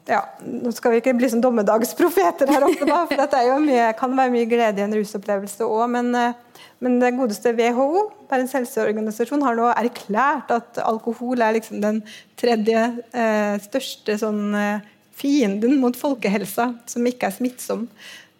ja, 0.09 0.21
Nå 0.41 0.71
skal 0.73 0.95
vi 0.95 1.01
ikke 1.01 1.13
bli 1.17 1.29
som 1.29 1.41
dommedagsprofeter 1.43 2.49
her 2.49 2.65
oppe, 2.65 2.87
da, 2.87 3.03
for 3.09 3.19
dette 3.21 3.41
mye, 3.61 3.89
kan 3.99 4.15
være 4.17 4.33
mye 4.33 4.47
glede 4.49 4.81
i 4.81 4.85
en 4.85 4.95
rusopplevelse 4.97 5.67
òg. 5.67 5.83
Men, 5.93 6.09
eh, 6.17 6.63
men, 6.81 6.97
det 7.01 7.13
godeste 7.17 7.53
WHO, 7.57 8.07
Verdens 8.31 8.55
helseorganisasjon, 8.57 9.43
har 9.45 9.59
nå 9.59 9.67
erklært 9.75 10.53
at 10.55 10.81
alkohol 10.81 11.43
er 11.43 11.57
liksom 11.57 11.83
den 11.83 12.01
tredje 12.39 12.87
eh, 13.13 13.59
største 13.61 14.17
sånn, 14.21 14.41
eh, 14.57 14.89
fienden 15.21 15.77
mot 15.81 15.97
folkehelsa, 15.97 16.71
som 16.89 17.05
ikke 17.05 17.29
er 17.29 17.37
smittsom. 17.37 17.85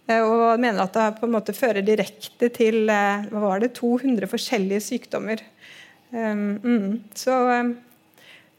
Eh, 0.10 0.24
og 0.24 0.58
mener 0.64 0.88
at 0.88 0.98
det 0.98 1.10
på 1.20 1.30
en 1.30 1.36
måte 1.36 1.56
fører 1.56 1.86
direkte 1.86 2.50
til 2.56 2.88
hva 2.90 3.44
var 3.46 3.62
det, 3.62 3.76
200 3.78 4.32
forskjellige 4.32 4.82
sykdommer. 4.88 5.46
Um, 6.12 6.58
mm, 6.60 6.88
så 7.16 7.36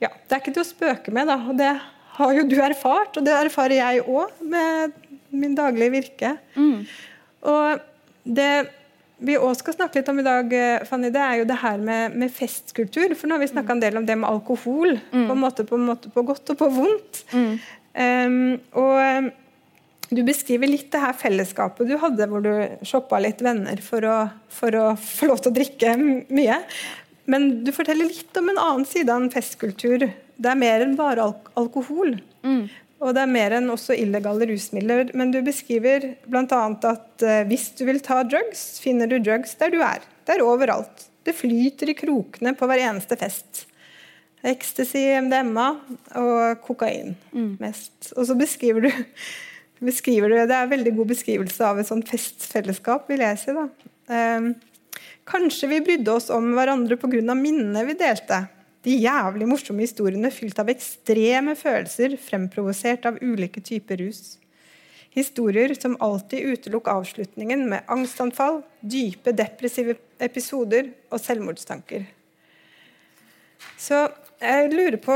ja, 0.00 0.08
det 0.08 0.32
er 0.32 0.40
ikke 0.40 0.54
til 0.54 0.62
å 0.62 0.70
spøke 0.70 1.12
med. 1.12 1.28
da, 1.28 1.36
og 1.50 1.58
det 1.58 1.74
har 2.18 2.36
jo 2.36 2.44
du 2.48 2.58
erfart, 2.60 3.16
og 3.16 3.26
det 3.26 3.34
erfarer 3.36 3.78
jeg 3.78 4.04
òg 4.04 4.44
med 4.44 4.94
min 5.32 5.56
daglige 5.56 5.94
virke. 5.94 6.36
Mm. 6.54 6.84
Og 7.48 7.82
det 8.22 8.52
vi 9.22 9.36
òg 9.38 9.52
skal 9.54 9.76
snakke 9.76 10.00
litt 10.00 10.08
om 10.10 10.18
i 10.18 10.24
dag, 10.26 10.54
Fanny, 10.88 11.12
det 11.14 11.20
er 11.22 11.36
jo 11.40 11.46
det 11.46 11.60
her 11.62 11.78
med, 11.78 12.16
med 12.18 12.32
festkultur. 12.34 13.14
For 13.14 13.30
nå 13.30 13.36
har 13.36 13.44
vi 13.44 13.52
snakka 13.52 13.76
en 13.76 13.84
del 13.84 14.00
om 14.00 14.08
det 14.08 14.16
med 14.18 14.28
alkohol, 14.28 14.96
mm. 14.98 15.28
på, 15.28 15.36
en 15.36 15.42
måte, 15.44 15.66
på, 15.68 15.78
en 15.78 15.86
måte, 15.92 16.10
på, 16.10 16.24
godt 16.26 16.50
og 16.54 16.58
på 16.58 16.68
vondt. 16.74 17.22
Mm. 17.30 17.52
Um, 17.92 18.40
og 18.82 19.30
du 20.12 20.22
beskriver 20.26 20.68
litt 20.68 20.90
det 20.92 21.00
her 21.04 21.14
fellesskapet 21.16 21.88
du 21.88 21.94
hadde, 22.02 22.26
hvor 22.28 22.42
du 22.44 22.50
shoppa 22.88 23.20
litt 23.22 23.40
venner 23.44 23.80
for 23.84 24.04
å, 24.04 24.16
for 24.52 24.76
å 24.76 24.88
få 25.00 25.30
lov 25.30 25.44
til 25.44 25.52
å 25.52 25.56
drikke 25.60 25.94
mye. 26.40 26.58
Men 27.30 27.62
du 27.62 27.70
forteller 27.74 28.10
litt 28.10 28.36
om 28.40 28.50
en 28.50 28.60
annen 28.60 28.88
side 28.88 29.12
av 29.12 29.22
en 29.22 29.32
festkultur 29.32 30.08
det 30.36 30.52
er 30.52 30.58
mer 30.58 30.84
enn 30.84 30.96
bare 30.98 31.26
alk 31.28 31.50
alkohol. 31.58 32.16
Mm. 32.46 32.64
Og 33.02 33.16
det 33.16 33.24
er 33.24 33.30
mer 33.34 33.56
enn 33.56 33.70
også 33.72 33.96
illegale 33.98 34.46
rusmidler. 34.46 35.10
Men 35.18 35.32
du 35.34 35.40
beskriver 35.44 36.12
bl.a. 36.30 36.44
at 36.46 37.24
uh, 37.26 37.42
hvis 37.50 37.72
du 37.78 37.84
vil 37.88 37.98
ta 38.04 38.20
drugs, 38.22 38.78
finner 38.82 39.10
du 39.10 39.18
drugs 39.18 39.56
der 39.58 39.74
du 39.74 39.80
er. 39.82 40.04
Det 40.26 40.36
er 40.36 40.46
overalt. 40.46 41.08
Det 41.26 41.34
flyter 41.34 41.90
i 41.90 41.98
krokene 41.98 42.54
på 42.58 42.68
hver 42.70 42.82
eneste 42.82 43.18
fest. 43.18 43.64
Ecstasy, 44.42 45.02
MDMA 45.22 45.68
og 46.18 46.62
kokain 46.66 47.14
mm. 47.30 47.56
mest. 47.62 48.12
Og 48.16 48.26
så 48.26 48.38
beskriver 48.38 48.86
du, 48.86 48.90
beskriver 49.90 50.30
du, 50.30 50.36
Det 50.38 50.56
er 50.56 50.66
en 50.66 50.74
veldig 50.74 50.94
god 50.98 51.12
beskrivelse 51.14 51.66
av 51.66 51.78
et 51.78 51.90
sånt 51.90 52.10
festfellesskap, 52.10 53.10
vil 53.10 53.22
jeg 53.22 53.38
si. 53.42 53.54
da. 53.54 53.68
Um, 54.12 54.52
kanskje 55.30 55.70
vi 55.70 55.84
brydde 55.86 56.16
oss 56.18 56.30
om 56.34 56.52
hverandre 56.56 56.98
pga. 56.98 57.34
minnene 57.34 57.86
vi 57.86 57.98
delte. 57.98 58.44
De 58.82 58.94
jævlig 58.98 59.46
morsomme 59.46 59.84
historiene 59.84 60.30
fylt 60.34 60.58
av 60.58 60.70
ekstreme 60.72 61.54
følelser 61.58 62.16
fremprovosert 62.18 63.06
av 63.06 63.20
ulike 63.22 63.62
typer 63.62 64.00
rus. 64.02 64.40
Historier 65.14 65.74
som 65.76 65.94
alltid 66.02 66.48
utelukk 66.54 66.88
avslutningen 66.90 67.66
med 67.70 67.86
angstanfall, 67.92 68.62
dype 68.80 69.34
depressive 69.38 69.94
episoder 70.22 70.88
og 71.12 71.22
selvmordstanker. 71.22 72.08
Så 73.78 74.08
Jeg 74.42 74.72
lurer 74.72 74.96
på, 74.98 75.14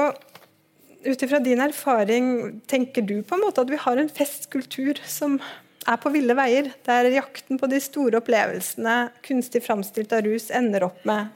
ut 1.02 1.22
ifra 1.22 1.40
din 1.42 1.58
erfaring, 1.58 2.60
tenker 2.70 3.02
du 3.02 3.24
på 3.26 3.34
en 3.34 3.42
måte 3.42 3.64
at 3.64 3.72
vi 3.72 3.80
har 3.82 3.98
en 3.98 4.06
festkultur 4.06 5.00
som 5.02 5.40
er 5.82 5.98
på 5.98 6.12
ville 6.14 6.36
veier, 6.38 6.70
der 6.86 7.10
jakten 7.10 7.58
på 7.58 7.66
de 7.66 7.80
store 7.82 8.20
opplevelsene, 8.20 9.10
kunstig 9.26 9.64
framstilt 9.66 10.14
av 10.14 10.22
rus, 10.28 10.46
ender 10.54 10.86
opp 10.86 11.02
med 11.10 11.34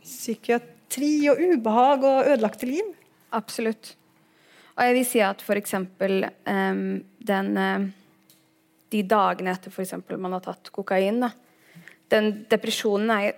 psykiatri 0.00 0.77
og 0.96 1.42
ubehag 1.42 2.04
og 2.04 2.30
ødelagte 2.32 2.66
liv? 2.66 2.94
Absolutt. 3.32 3.96
Og 4.76 4.84
jeg 4.86 4.94
vil 4.94 5.06
si 5.06 5.20
at 5.20 5.42
f.eks. 5.42 5.74
Um, 5.74 7.04
den 7.18 7.50
De 8.88 9.02
dagene 9.04 9.52
etter 9.52 9.70
f.eks. 9.70 9.92
man 10.16 10.32
har 10.32 10.40
tatt 10.40 10.70
kokain, 10.72 11.20
da, 11.20 11.32
den 12.08 12.30
depresjonen 12.48 13.10
er, 13.12 13.36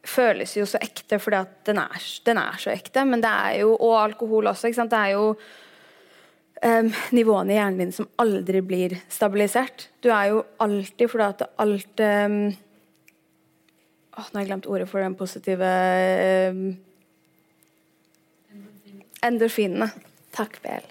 føles 0.00 0.56
jo 0.56 0.64
så 0.66 0.80
ekte 0.80 1.18
fordi 1.20 1.42
at 1.44 1.58
den 1.68 1.78
er, 1.82 2.06
den 2.26 2.40
er, 2.40 2.56
så 2.58 2.72
ekte. 2.72 3.04
Men 3.06 3.22
det 3.22 3.30
er 3.30 3.60
jo, 3.60 3.74
og 3.76 3.98
alkohol 4.00 4.50
også. 4.50 4.72
Det 4.72 4.98
er 4.98 5.12
jo 5.12 5.34
um, 6.64 6.90
nivåene 7.16 7.54
i 7.54 7.58
hjernen 7.58 7.84
din 7.84 7.94
som 7.94 8.08
aldri 8.22 8.64
blir 8.64 8.96
stabilisert. 9.12 9.90
Du 10.02 10.10
er 10.10 10.32
jo 10.32 10.42
alltid 10.64 11.12
fordi 11.12 11.28
at 11.28 11.46
alt 11.62 12.04
um, 12.26 12.40
Åh, 14.16 14.28
nå 14.30 14.38
har 14.38 14.44
jeg 14.44 14.50
glemt 14.50 14.68
ordet 14.70 14.88
for 14.90 15.04
den 15.04 15.16
positive 15.18 15.72
um, 16.50 16.62
Endorfinene. 19.20 19.90
Takk, 20.32 20.56
BL. 20.64 20.86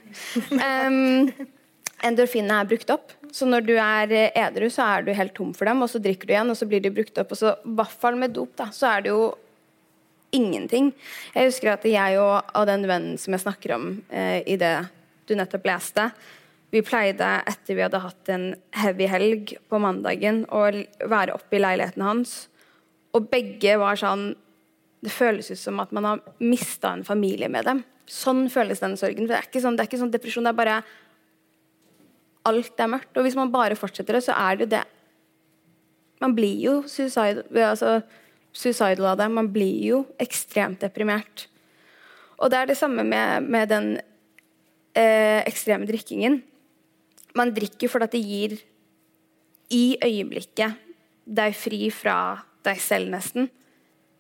Um, 0.54 1.30
endorfinene 2.06 2.60
er 2.62 2.70
brukt 2.70 2.92
opp. 2.94 3.14
Så 3.34 3.48
når 3.50 3.66
du 3.66 3.74
er 3.78 4.14
edru, 4.28 4.68
så 4.74 4.86
er 4.86 5.06
du 5.06 5.12
helt 5.18 5.34
tom 5.38 5.52
for 5.58 5.70
dem, 5.70 5.82
og 5.82 5.90
så 5.92 6.02
drikker 6.02 6.30
du 6.30 6.34
igjen, 6.36 6.52
og 6.54 6.58
så 6.58 6.68
blir 6.70 6.84
de 6.84 6.94
brukt 6.94 7.18
opp. 7.22 7.34
Og 7.34 7.40
så, 7.40 7.54
i 7.66 7.76
hvert 7.80 8.02
fall 8.02 8.20
med 8.22 8.36
dop, 8.38 8.52
da, 8.60 8.70
så 8.76 8.92
er 8.94 9.06
det 9.06 9.14
jo 9.14 9.24
ingenting. 10.36 10.92
Jeg 11.34 11.50
husker 11.50 11.74
at 11.74 11.86
jeg 11.90 12.20
og, 12.22 12.52
og 12.54 12.68
den 12.70 12.86
vennen 12.90 13.18
som 13.22 13.34
jeg 13.34 13.44
snakker 13.46 13.76
om 13.80 13.90
eh, 14.14 14.42
i 14.46 14.60
det 14.62 14.76
du 15.30 15.36
nettopp 15.38 15.66
leste, 15.70 16.10
vi 16.70 16.84
pleide 16.86 17.28
etter 17.50 17.78
vi 17.78 17.82
hadde 17.82 18.02
hatt 18.02 18.30
en 18.30 18.52
heavy 18.78 19.08
helg 19.10 19.56
på 19.70 19.80
mandagen, 19.82 20.44
å 20.54 20.68
være 21.10 21.34
oppe 21.38 21.58
i 21.58 21.62
leiligheten 21.62 22.06
hans, 22.06 22.44
og 23.16 23.30
begge 23.32 23.78
var 23.82 23.98
sånn 24.00 24.32
Det 25.00 25.12
føles 25.16 25.48
ut 25.48 25.60
som 25.60 25.80
at 25.80 25.94
man 25.96 26.04
har 26.04 26.24
mista 26.44 26.90
en 26.92 27.06
familie 27.08 27.48
med 27.48 27.64
dem. 27.64 27.78
Sånn 28.04 28.50
føles 28.52 28.82
den 28.84 28.98
sorgen. 29.00 29.30
Det 29.30 29.38
er 29.38 29.46
ikke 29.48 29.62
sånn, 29.64 29.78
det 29.78 29.86
er 29.86 29.88
ikke 29.88 30.00
sånn 30.02 30.12
depresjon. 30.12 30.44
det 30.44 30.52
er 30.52 30.58
bare 30.58 30.82
alt 32.50 32.82
er 32.84 32.90
mørkt. 32.92 33.14
Og 33.16 33.24
hvis 33.24 33.38
man 33.40 33.54
bare 33.54 33.78
fortsetter 33.80 34.18
det, 34.18 34.26
så 34.26 34.36
er 34.36 34.58
det 34.58 34.66
jo 34.66 34.74
det 34.76 34.86
Man 36.20 36.34
blir 36.36 36.58
jo 36.60 36.74
suicide, 36.84 37.46
altså, 37.64 38.02
suicidal 38.52 39.14
av 39.14 39.22
det. 39.22 39.30
Man 39.32 39.48
blir 39.56 39.80
jo 39.88 40.02
ekstremt 40.20 40.82
deprimert. 40.84 41.46
Og 42.36 42.52
det 42.52 42.60
er 42.60 42.68
det 42.68 42.76
samme 42.76 43.06
med, 43.08 43.48
med 43.48 43.70
den 43.72 43.88
eh, 45.00 45.40
ekstreme 45.48 45.88
drikkingen. 45.88 46.42
Man 47.40 47.54
drikker 47.56 47.88
fordi 47.88 48.12
det 48.18 48.24
gir 48.26 48.58
i 49.72 49.96
øyeblikket 50.04 50.76
deg 51.24 51.56
fri 51.56 51.88
fra 51.94 52.18
deg 52.68 52.82
selv, 52.84 53.10
nesten. 53.14 53.50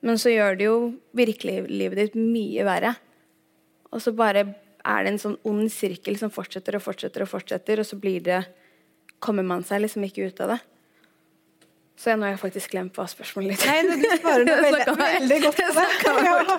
Men 0.05 0.19
så 0.19 0.31
gjør 0.31 0.57
det 0.59 0.67
jo 0.69 0.79
virkelig 1.17 1.61
livet 1.67 1.99
ditt 1.99 2.17
mye 2.19 2.65
verre. 2.67 2.95
Og 3.91 4.03
så 4.03 4.13
bare 4.15 4.45
er 4.87 5.03
det 5.03 5.11
en 5.11 5.21
sånn 5.21 5.39
ond 5.47 5.67
sirkel 5.73 6.17
som 6.19 6.31
fortsetter 6.31 6.77
og 6.77 6.85
fortsetter, 6.85 7.25
og 7.25 7.31
fortsetter, 7.31 7.81
og 7.81 7.87
så 7.87 7.99
blir 7.99 8.23
det 8.23 8.43
kommer 9.19 9.43
man 9.43 9.65
seg 9.67 9.83
liksom 9.83 10.05
ikke 10.07 10.29
ut 10.29 10.43
av 10.45 10.55
det. 10.55 10.59
Så 11.99 12.13
nå 12.15 12.23
har 12.23 12.31
jeg 12.31 12.39
faktisk 12.39 12.71
glemt 12.71 12.95
hva 12.95 13.03
spørsmålet 13.11 13.49
litt 13.51 13.65
Nei, 13.67 13.97
du 13.99 14.05
svarer 14.21 14.45
veldig, 14.67 14.93
veldig 15.01 15.39
godt 15.43 15.57
på 15.59 16.13
det. 16.23 16.53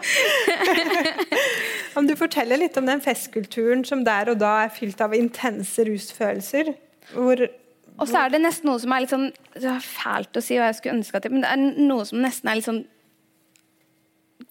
Om 1.99 2.11
du 2.11 2.13
forteller 2.21 2.61
litt 2.61 2.77
om 2.77 2.85
den 2.87 3.01
festkulturen 3.01 3.81
som 3.89 4.05
der 4.05 4.29
og 4.35 4.37
da 4.43 4.53
er 4.67 4.75
fylt 4.75 5.01
av 5.01 5.17
intense 5.17 5.87
rusfølelser. 5.89 6.75
Hvor 7.15 7.41
og 8.01 8.09
så 8.09 8.23
er 8.23 8.33
det 8.33 8.41
nesten 8.41 8.71
noe 8.71 8.81
som 8.81 8.95
er 8.95 9.05
litt 9.05 9.13
sånn 9.13 9.29
Det 9.53 9.69
er 9.69 9.85
fælt 9.85 10.39
å 10.39 10.43
si, 10.45 10.57
og 10.57 10.65
jeg 10.65 10.79
skulle 10.79 10.99
ønske 10.99 11.19
at 11.19 11.27
det, 11.27 11.33
men 11.35 11.45
det 11.45 11.53
er 11.53 11.85
noe 11.85 12.07
som 12.09 12.23
nesten 12.25 12.51
er 12.51 12.59
litt 12.59 12.69
sånn 12.69 12.85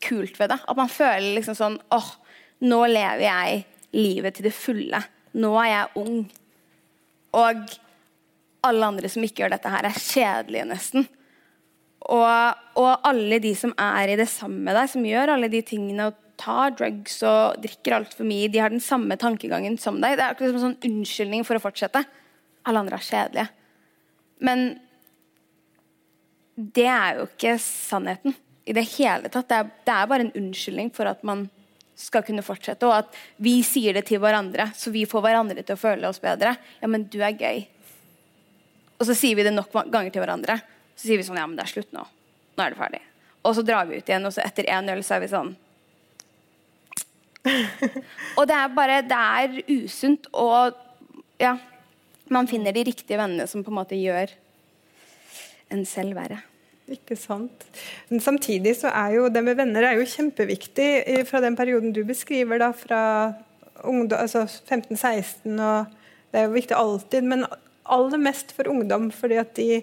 kult 0.06 0.38
ved 0.40 0.52
det. 0.54 0.60
At 0.70 0.78
man 0.78 0.92
føler 0.92 1.34
liksom 1.36 1.58
sånn 1.58 1.78
åh, 1.96 2.10
nå 2.70 2.80
lever 2.92 3.26
jeg 3.26 3.64
livet 3.98 4.38
til 4.38 4.48
det 4.48 4.56
fulle. 4.56 5.02
Nå 5.40 5.54
er 5.64 5.70
jeg 5.72 6.04
ung. 6.04 6.20
Og 7.40 7.78
alle 8.70 8.90
andre 8.92 9.10
som 9.12 9.24
ikke 9.26 9.44
gjør 9.44 9.56
dette 9.56 9.72
her, 9.72 9.88
er 9.88 10.04
kjedelige, 10.04 10.68
nesten. 10.70 11.08
Og, 12.10 12.62
og, 12.80 12.92
alle 13.06 13.42
de 13.44 13.52
som 13.58 13.74
er 13.80 14.14
i 14.14 14.18
det 14.20 14.30
samme 14.32 14.62
med 14.66 14.78
deg, 14.78 14.90
som 14.92 15.06
gjør 15.06 15.36
alle 15.36 15.50
de 15.52 15.62
tingene 15.66 16.10
og 16.10 16.18
tar 16.40 16.72
drugs 16.78 17.20
og 17.28 17.60
drikker 17.64 17.98
altfor 17.98 18.28
mye, 18.28 18.48
de 18.52 18.62
har 18.64 18.72
den 18.72 18.84
samme 18.84 19.18
tankegangen 19.20 19.76
som 19.82 20.00
deg. 20.00 20.16
Det 20.18 20.26
er 20.26 20.34
akkurat 20.34 20.54
som 20.54 20.60
en 20.60 20.66
sånn 20.70 20.90
unnskyldning 20.90 21.46
for 21.48 21.60
å 21.60 21.64
fortsette. 21.64 22.06
Alle 22.70 22.84
andre 22.84 23.00
er 23.00 23.06
kjedelige. 23.08 23.50
Men 24.46 24.68
det 26.60 26.88
er 26.92 27.20
jo 27.20 27.28
ikke 27.30 27.56
sannheten 27.64 28.36
i 28.70 28.76
det 28.76 28.86
hele 28.98 29.32
tatt. 29.32 29.48
Det 29.50 29.58
er, 29.58 29.72
det 29.88 29.96
er 29.96 30.12
bare 30.12 30.28
en 30.28 30.36
unnskyldning 30.38 30.92
for 30.96 31.10
at 31.10 31.24
man 31.28 31.48
skal 32.00 32.24
kunne 32.24 32.44
fortsette, 32.46 32.88
og 32.88 32.96
at 32.96 33.18
vi 33.44 33.58
sier 33.66 33.98
det 33.98 34.06
til 34.08 34.22
hverandre, 34.24 34.70
så 34.78 34.92
vi 34.94 35.04
får 35.10 35.24
hverandre 35.26 35.64
til 35.66 35.76
å 35.76 35.82
føle 35.82 36.08
oss 36.08 36.22
bedre. 36.24 36.54
Ja, 36.80 36.88
men 36.88 37.04
du 37.12 37.18
er 37.20 37.36
gøy. 37.36 37.66
Og 39.00 39.08
så 39.08 39.16
sier 39.18 39.36
vi 39.36 39.44
det 39.48 39.52
nok 39.56 39.74
ganger 39.92 40.12
til 40.12 40.24
hverandre. 40.24 40.60
Så 40.96 41.08
sier 41.08 41.20
vi 41.20 41.26
sånn 41.28 41.40
Ja, 41.40 41.48
men 41.48 41.58
det 41.60 41.66
er 41.66 41.74
slutt 41.74 41.92
nå. 41.96 42.06
Nå 42.56 42.64
er 42.64 42.76
det 42.76 42.80
ferdig. 42.80 43.02
Og 43.44 43.56
så 43.56 43.64
drar 43.68 43.88
vi 43.88 44.00
ut 44.00 44.12
igjen, 44.12 44.28
og 44.28 44.36
så 44.36 44.44
etter 44.44 44.68
én 44.72 44.92
øl 44.92 45.04
så 45.04 45.16
er 45.16 45.24
vi 45.24 45.32
sånn 45.32 45.54
Og 48.38 48.44
det 48.50 48.56
er 48.58 48.74
bare 48.76 48.98
Det 49.08 49.20
er 49.40 49.60
usunt, 49.80 50.28
og 50.36 50.76
ja 51.40 51.56
Man 52.30 52.48
finner 52.50 52.76
de 52.76 52.86
riktige 52.88 53.18
vennene 53.20 53.48
som 53.50 53.64
på 53.66 53.72
en 53.74 53.80
måte 53.80 53.98
gjør 53.98 54.32
en 55.74 55.86
selv 55.86 56.18
verre. 56.18 56.42
Ikke 56.90 57.18
sant. 57.20 57.66
Men 58.10 58.22
samtidig 58.24 58.76
så 58.80 58.90
er 58.90 59.16
jo 59.18 59.30
det 59.30 59.44
med 59.46 59.58
venner 59.60 59.86
er 59.86 60.00
jo 60.00 60.08
kjempeviktig 60.10 60.90
fra 61.30 61.42
den 61.44 61.58
perioden 61.58 61.94
du 61.94 62.02
beskriver, 62.08 62.62
da, 62.62 62.72
fra 62.74 63.02
altså 63.86 64.46
15-16 64.46 65.56
og 65.56 65.96
Det 66.30 66.38
er 66.38 66.44
jo 66.46 66.54
viktig 66.54 66.76
alltid, 66.78 67.26
men 67.26 67.46
aller 67.90 68.20
mest 68.22 68.52
for 68.54 68.70
ungdom, 68.70 69.08
fordi 69.10 69.40
at 69.42 69.56
de, 69.58 69.80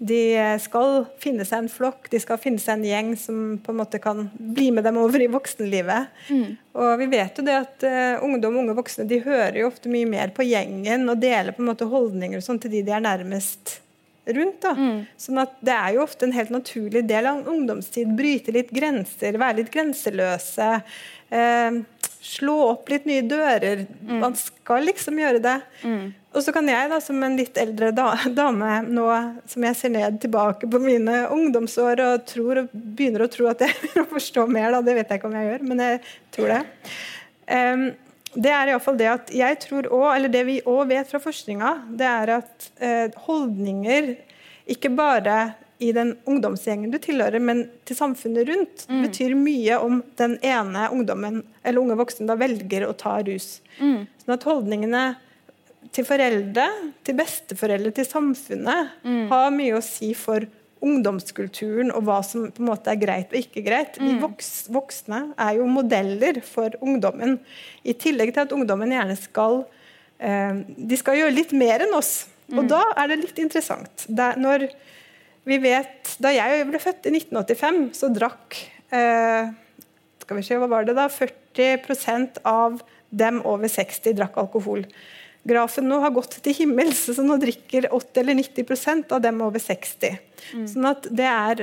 de 0.00 0.56
skal 0.64 1.02
finne 1.20 1.44
seg 1.44 1.60
en 1.60 1.68
flokk, 1.68 2.06
de 2.08 2.16
skal 2.22 2.38
finne 2.40 2.60
seg 2.62 2.78
en 2.78 2.86
gjeng 2.88 3.10
som 3.20 3.58
på 3.60 3.74
en 3.74 3.80
måte 3.82 3.98
kan 4.00 4.30
bli 4.32 4.70
med 4.72 4.86
dem 4.88 4.96
over 4.96 5.20
i 5.20 5.28
voksenlivet. 5.28 6.08
Mm. 6.32 6.54
Og 6.80 6.94
vi 7.02 7.08
vet 7.12 7.36
jo 7.36 7.44
det 7.44 7.58
at 7.58 7.84
uh, 7.84 8.24
ungdom 8.24 8.56
og 8.56 8.62
unge 8.62 8.78
voksne 8.78 9.04
de 9.10 9.20
hører 9.26 9.60
jo 9.60 9.68
ofte 9.68 9.92
mye 9.92 10.08
mer 10.08 10.32
på 10.32 10.46
gjengen 10.48 11.04
og 11.04 11.20
deler 11.20 11.52
på 11.52 11.60
en 11.60 11.68
måte 11.68 11.88
holdninger 11.90 12.40
og 12.40 12.46
sånn 12.46 12.62
til 12.62 12.72
de 12.72 12.80
de 12.86 12.94
er 12.96 13.04
nærmest 13.04 13.76
rundt. 14.24 14.62
da. 14.64 14.72
Mm. 14.72 15.04
Sånn 15.20 15.42
at 15.44 15.60
Det 15.60 15.76
er 15.76 15.94
jo 15.98 16.04
ofte 16.06 16.24
en 16.24 16.36
helt 16.38 16.54
naturlig 16.54 17.04
del 17.08 17.28
av 17.28 17.48
ungdomstid. 17.52 18.16
Bryte 18.16 18.56
litt 18.56 18.72
grenser, 18.72 19.36
være 19.36 19.60
litt 19.60 19.72
grenseløse. 19.74 20.70
Eh, 21.28 21.80
slå 22.20 22.56
opp 22.74 22.90
litt 22.92 23.06
nye 23.08 23.22
dører. 23.24 23.86
Mm. 24.04 24.18
Man 24.22 24.34
skal 24.38 24.84
liksom 24.88 25.18
gjøre 25.20 25.40
det. 25.44 25.56
Mm. 25.82 26.10
Og 26.30 26.44
så 26.44 26.52
kan 26.54 26.68
jeg, 26.70 26.90
da, 26.92 26.98
som 27.02 27.22
en 27.26 27.38
litt 27.38 27.56
eldre 27.58 27.90
da, 27.96 28.12
dame 28.40 28.80
nå, 28.86 29.06
som 29.50 29.66
jeg 29.66 29.78
ser 29.78 29.94
ned 29.94 30.20
tilbake 30.22 30.68
på 30.70 30.82
mine 30.82 31.24
ungdomsår 31.32 32.04
og 32.04 32.28
tror, 32.28 32.62
begynner 32.72 33.26
å 33.26 33.32
tro 33.32 33.48
at 33.50 33.64
jeg 33.64 33.74
vil 33.94 34.06
forstå 34.12 34.46
mer, 34.50 34.70
da. 34.76 34.84
det 34.86 34.98
vet 35.00 35.10
jeg 35.10 35.22
ikke 35.22 35.32
om 35.32 35.40
jeg 35.40 35.50
gjør, 35.50 35.66
men 35.72 35.84
jeg 35.86 36.04
tror 36.36 36.54
det. 36.54 36.62
Um, 37.50 37.90
det 38.30 38.50
er 38.54 38.70
iallfall 38.70 38.98
det 38.98 39.08
at 39.10 39.32
jeg 39.34 39.56
tror 39.64 39.88
også, 39.88 40.10
eller 40.14 40.30
det 40.30 40.44
vi 40.46 40.60
òg 40.70 40.84
vet 40.92 41.08
fra 41.10 41.18
forskninga, 41.22 41.72
det 41.98 42.06
er 42.06 42.30
at 42.36 42.68
eh, 42.78 43.16
holdninger, 43.26 44.12
ikke 44.70 44.92
bare 44.94 45.38
i 45.80 45.92
den 45.96 46.12
ungdomsgjengen 46.28 46.92
du 46.92 46.98
tilhører, 47.00 47.40
men 47.40 47.64
til 47.88 47.96
samfunnet 47.96 48.48
rundt, 48.50 48.84
mm. 48.90 49.00
betyr 49.06 49.34
mye 49.38 49.78
om 49.80 50.02
den 50.20 50.36
ene 50.44 50.86
ungdommen 50.92 51.40
eller 51.64 51.80
unge 51.80 51.96
voksne 52.00 52.28
da 52.28 52.36
velger 52.40 52.84
å 52.84 52.92
ta 53.00 53.16
rus. 53.24 53.58
Mm. 53.80 54.04
Sånn 54.20 54.36
at 54.36 54.44
holdningene 54.48 55.04
til 55.96 56.06
foreldre, 56.06 56.66
til 57.06 57.16
besteforeldre, 57.18 57.94
til 57.96 58.08
samfunnet 58.08 59.00
mm. 59.02 59.22
har 59.32 59.48
mye 59.54 59.78
å 59.78 59.84
si 59.84 60.12
for 60.18 60.44
ungdomskulturen 60.84 61.90
og 61.92 62.04
hva 62.08 62.20
som 62.24 62.46
på 62.52 62.62
en 62.62 62.70
måte 62.70 62.92
er 62.92 63.00
greit 63.00 63.32
og 63.32 63.40
ikke 63.40 63.64
greit. 63.64 63.98
Mm. 64.00 64.20
Voks, 64.22 64.52
voksne 64.72 65.22
er 65.40 65.58
jo 65.58 65.68
modeller 65.68 66.40
for 66.44 66.76
ungdommen. 66.80 67.38
I 67.84 67.96
tillegg 68.00 68.34
til 68.34 68.44
at 68.46 68.54
ungdommen 68.56 68.92
gjerne 68.94 69.16
skal 69.20 69.62
eh, 70.18 70.62
De 70.76 71.00
skal 71.00 71.20
gjøre 71.20 71.36
litt 71.36 71.56
mer 71.56 71.84
enn 71.84 71.96
oss. 71.96 72.28
Mm. 72.50 72.62
Og 72.62 72.70
da 72.72 72.84
er 72.98 73.12
det 73.12 73.20
litt 73.24 73.42
interessant. 73.42 74.06
Da, 74.08 74.32
når 74.40 74.68
vi 75.48 75.58
vet, 75.62 76.16
da 76.22 76.32
jeg 76.34 76.66
ble 76.68 76.80
født 76.82 77.08
i 77.08 77.14
1985, 77.16 77.80
så 77.96 78.10
drakk 78.12 78.58
eh, 78.92 79.50
skal 80.20 80.38
vi 80.38 80.44
se, 80.46 80.58
hva 80.60 80.68
var 80.70 80.88
det 80.88 80.98
da, 80.98 81.08
40% 81.10 82.42
av 82.48 82.82
dem 83.10 83.40
over 83.48 83.70
60 83.70 84.14
drakk 84.18 84.36
alkohol 84.38 84.84
grafen 85.48 85.88
nå 85.88 86.00
har 86.02 86.12
gått 86.14 86.36
til 86.44 86.56
himmels, 86.56 87.06
så 87.08 87.24
nå 87.24 87.38
drikker 87.40 87.88
80 87.94 88.22
eller 88.22 88.38
90% 88.42 89.14
av 89.16 89.22
dem 89.24 89.40
over 89.44 89.62
60. 89.62 90.18
Mm. 90.52 90.66
Sånn 90.68 90.88
at 90.90 91.08
det 91.08 91.28
er 91.28 91.62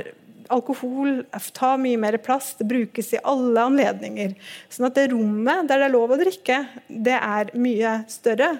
alkohol 0.53 1.21
tar 1.55 1.77
mye 1.81 1.99
mer 1.99 2.17
plass, 2.23 2.53
det 2.59 2.67
brukes 2.69 3.13
i 3.15 3.21
alle 3.23 3.63
anledninger. 3.69 4.35
Sånn 4.73 4.89
at 4.89 4.97
det 4.97 5.09
rommet 5.13 5.67
der 5.69 5.81
det 5.81 5.87
er 5.87 5.93
lov 5.93 6.13
å 6.13 6.19
drikke, 6.19 6.59
det 6.87 7.15
er 7.17 7.51
mye 7.57 7.93
større 8.11 8.53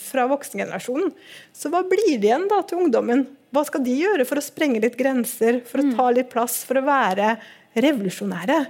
fra 0.00 0.26
voksengenerasjonen. 0.30 1.12
Så 1.56 1.72
hva 1.72 1.82
blir 1.86 2.18
det 2.20 2.30
igjen 2.30 2.48
da 2.50 2.62
til 2.66 2.84
ungdommen? 2.84 3.26
Hva 3.50 3.64
skal 3.66 3.82
de 3.84 3.96
gjøre 3.98 4.26
for 4.28 4.38
å 4.38 4.44
sprenge 4.44 4.82
litt 4.82 4.98
grenser, 4.98 5.62
for 5.66 5.82
å 5.82 5.94
ta 5.96 6.10
litt 6.14 6.30
plass, 6.32 6.60
for 6.66 6.78
å 6.78 6.86
være 6.86 7.34
revolusjonære? 7.74 8.60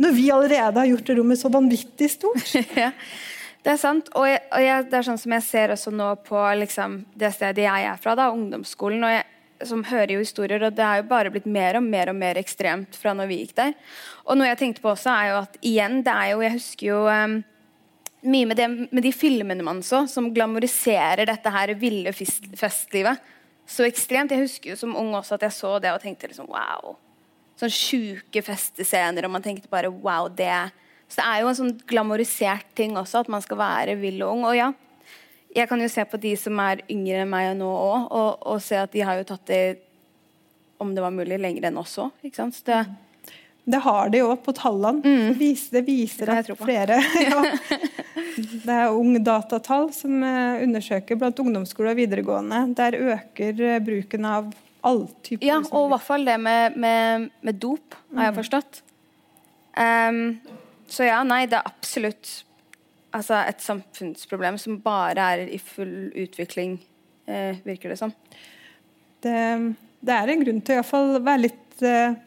Når 0.00 0.16
vi 0.16 0.26
allerede 0.32 0.82
har 0.82 0.90
gjort 0.90 1.06
det 1.08 1.16
rommet 1.20 1.40
så 1.40 1.52
vanvittig 1.52 2.10
stort. 2.12 2.56
ja. 2.84 2.90
Det 3.64 3.72
er 3.72 3.80
sant. 3.80 4.10
Og, 4.12 4.26
jeg, 4.28 4.42
og 4.52 4.60
jeg, 4.60 4.88
det 4.90 4.98
er 4.98 5.06
sånn 5.06 5.20
som 5.20 5.34
jeg 5.38 5.46
ser 5.46 5.72
også 5.72 5.92
nå 5.94 6.10
på 6.26 6.40
liksom, 6.60 6.98
det 7.16 7.32
stedet 7.32 7.64
jeg 7.64 7.86
er 7.88 8.00
fra, 8.00 8.12
da, 8.18 8.28
ungdomsskolen. 8.34 9.06
og 9.06 9.14
jeg 9.14 9.24
som 9.62 9.84
hører 9.86 10.16
jo 10.16 10.22
historier, 10.22 10.62
og 10.66 10.74
det 10.76 10.84
er 10.84 11.00
jo 11.00 11.08
bare 11.10 11.30
blitt 11.32 11.46
mer 11.46 11.78
og 11.78 11.84
mer 11.86 12.10
og 12.10 12.16
mer 12.18 12.38
ekstremt 12.40 12.96
fra 12.98 13.14
når 13.16 13.30
vi 13.30 13.40
gikk 13.42 13.54
der. 13.60 13.74
Og 14.26 14.38
noe 14.38 14.48
jeg 14.50 14.60
tenkte 14.60 14.82
på 14.84 14.92
også, 14.92 15.12
er 15.14 15.30
jo 15.30 15.40
at 15.44 15.58
igjen, 15.62 16.00
det 16.06 16.14
er 16.14 16.30
jo 16.32 16.42
Jeg 16.44 16.56
husker 16.56 16.86
jo 16.88 17.00
um, 17.06 17.36
mye 18.24 18.50
med, 18.50 18.56
det, 18.58 18.68
med, 18.90 19.02
de 19.04 19.12
filmene 19.14 19.66
man 19.66 19.82
så, 19.84 20.04
som 20.10 20.32
glamoriserer 20.34 21.26
dette 21.28 21.54
her 21.54 21.74
ville 21.78 22.12
festlivet 22.12 23.32
så 23.66 23.86
ekstremt. 23.86 24.32
Jeg 24.34 24.44
husker 24.44 24.74
jo 24.74 24.78
som 24.80 24.96
ung 24.98 25.14
også 25.16 25.38
at 25.38 25.46
jeg 25.46 25.56
så 25.56 25.76
det 25.80 25.92
og 25.94 26.02
tenkte 26.02 26.28
liksom 26.28 26.50
wow. 26.52 26.96
Sånn 27.60 27.72
sjuke 27.72 28.42
festescener, 28.42 29.24
og 29.24 29.36
man 29.36 29.44
tenkte 29.44 29.70
bare 29.70 29.92
wow, 29.92 30.26
det 30.28 30.50
så 31.08 31.20
det 31.20 31.26
er 31.28 31.42
jo 31.42 31.50
en 31.50 31.58
sånn 31.58 31.74
glamorisert 31.86 32.70
ting 32.74 32.96
også, 32.98 33.22
at 33.22 33.30
man 33.30 33.42
skal 33.44 33.60
være 33.60 33.98
vill 34.00 34.22
og 34.24 34.38
ung. 34.38 34.46
Og 34.48 34.56
ja, 34.56 34.70
jeg 35.54 35.70
kan 35.70 35.80
jo 35.80 35.88
se 35.90 36.04
på 36.08 36.18
de 36.20 36.34
som 36.38 36.58
er 36.64 36.82
yngre 36.90 37.22
enn 37.22 37.30
meg 37.30 37.52
nå 37.58 37.68
òg, 37.70 38.06
og, 38.10 38.30
og, 38.42 38.60
se 38.62 38.78
at 38.80 38.92
de 38.94 39.04
har 39.06 39.20
jo 39.20 39.26
tatt 39.28 39.46
det 39.50 39.64
om 40.82 40.90
det 40.94 41.02
var 41.04 41.14
mulig, 41.14 41.38
lenger 41.40 41.68
enn 41.68 41.78
oss 41.80 41.94
òg. 42.02 42.24
Det, 42.24 42.80
det 43.64 43.80
har 43.84 44.10
de 44.12 44.20
jo 44.20 44.32
på 44.42 44.54
tallene. 44.56 45.00
Mm. 45.04 45.28
Det 45.30 45.38
viser, 45.38 45.76
det 45.78 45.84
viser 45.86 46.30
det 46.30 46.40
at 46.42 46.50
flere 46.58 46.98
ja, 47.28 47.44
Det 48.34 48.74
er 48.74 48.90
Ungdatatall 48.90 49.88
som 49.94 50.18
eh, 50.26 50.64
undersøker 50.66 51.20
blant 51.20 51.38
ungdomsskoler 51.40 51.94
og 51.94 52.00
videregående. 52.02 52.64
Der 52.76 52.98
øker 53.14 53.62
eh, 53.62 53.80
bruken 53.84 54.26
av 54.28 54.50
all 54.84 55.06
type 55.24 55.46
Ja, 55.46 55.60
og 55.62 55.86
i 55.86 55.92
hvert 55.94 56.06
fall 56.08 56.26
det 56.26 56.36
med, 56.42 56.76
med, 56.76 57.30
med 57.46 57.62
dop, 57.62 57.96
har 58.16 58.28
jeg 58.28 58.34
mm. 58.34 58.40
forstått. 58.42 58.82
Um, 59.74 60.20
så 60.90 61.06
ja, 61.08 61.22
nei, 61.26 61.44
det 61.50 61.58
er 61.58 61.70
absolutt 61.70 62.42
altså, 63.14 63.40
et 63.48 63.62
samfunnsproblem 63.62 64.58
som 64.60 64.80
bare 64.84 65.28
er 65.34 65.46
i 65.54 65.60
full 65.62 66.10
utvikling, 66.24 66.78
eh, 67.28 67.60
virker 67.64 67.92
det 67.92 68.00
som. 68.00 68.12
Det, 69.24 69.38
det, 70.04 70.14
er 70.14 70.32
en 70.32 70.44
grunn 70.44 70.60
til 70.66 70.82
å 70.82 71.04
være 71.16 71.44
litt, 71.46 71.78
eh, 71.82 72.18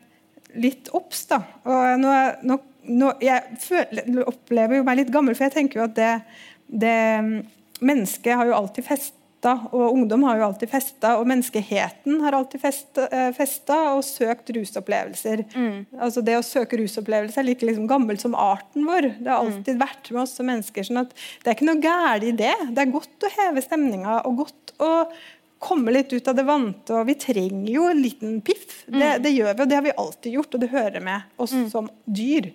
litt 0.57 0.89
obs, 0.97 1.27
nå, 1.29 2.15
nå, 2.47 2.59
nå, 2.87 3.11
jeg 3.21 3.59
føler, 3.61 4.23
opplever 4.25 4.79
jo 4.79 4.87
meg 4.87 5.01
litt 5.01 5.13
gammel, 5.13 5.37
for 5.37 5.47
jeg 5.47 5.57
tenker 5.59 5.81
jo 5.81 5.87
at 5.89 5.95
det, 5.99 6.11
det 6.67 6.97
Mennesket 7.77 8.33
har 8.33 8.47
jo 8.49 8.55
alltid 8.57 8.87
fest 8.87 9.13
festa, 9.37 9.69
og 9.71 9.93
ungdom 9.93 10.23
har 10.23 10.37
jo 10.37 10.45
alltid 10.47 10.69
festa, 10.69 11.17
og 11.17 11.27
menneskeheten 11.27 12.21
har 12.23 12.33
alltid 12.33 12.63
eh, 13.11 13.31
festa 13.33 13.93
og 13.95 14.03
søkt 14.03 14.49
rusopplevelser. 14.49 15.45
Mm. 15.55 15.85
Altså 15.99 16.21
Det 16.21 16.37
å 16.37 16.43
søke 16.43 16.77
rusopplevelser 16.77 17.41
er 17.41 17.47
like 17.47 17.65
liksom 17.65 17.87
gammelt 17.87 18.21
som 18.21 18.35
arten 18.35 18.85
vår. 18.85 19.13
Det 19.19 19.29
har 19.29 19.43
mm. 19.43 19.53
alltid 19.53 19.75
mm. 19.75 19.81
vært 19.81 20.11
med 20.11 20.21
oss 20.21 20.35
som 20.35 20.47
mennesker. 20.47 20.83
sånn 20.83 21.03
at 21.03 21.13
Det 21.43 21.49
er 21.49 21.55
ikke 21.55 21.69
noe 21.69 21.81
galt 21.81 22.23
i 22.23 22.31
det. 22.31 22.55
Det 22.71 22.81
er 22.81 22.93
godt 22.93 23.23
å 23.23 23.33
heve 23.37 23.61
stemninga 23.61 24.21
og 24.25 24.43
godt 24.43 24.73
å 24.79 24.91
komme 25.59 25.91
litt 25.91 26.11
ut 26.13 26.27
av 26.27 26.35
det 26.37 26.45
vante. 26.45 26.93
og 26.93 27.07
Vi 27.07 27.17
trenger 27.17 27.71
jo 27.71 27.87
en 27.89 28.01
liten 28.01 28.41
piff. 28.41 28.83
Mm. 28.87 28.99
Det, 28.99 29.13
det, 29.25 29.35
gjør 29.37 29.53
vi, 29.53 29.61
og 29.61 29.69
det 29.69 29.79
har 29.79 29.85
vi 29.85 29.97
alltid 29.97 30.39
gjort, 30.39 30.53
og 30.53 30.61
det 30.61 30.73
hører 30.73 31.01
med 31.03 31.37
oss 31.37 31.53
mm. 31.53 31.69
som 31.73 31.89
dyr. 32.05 32.51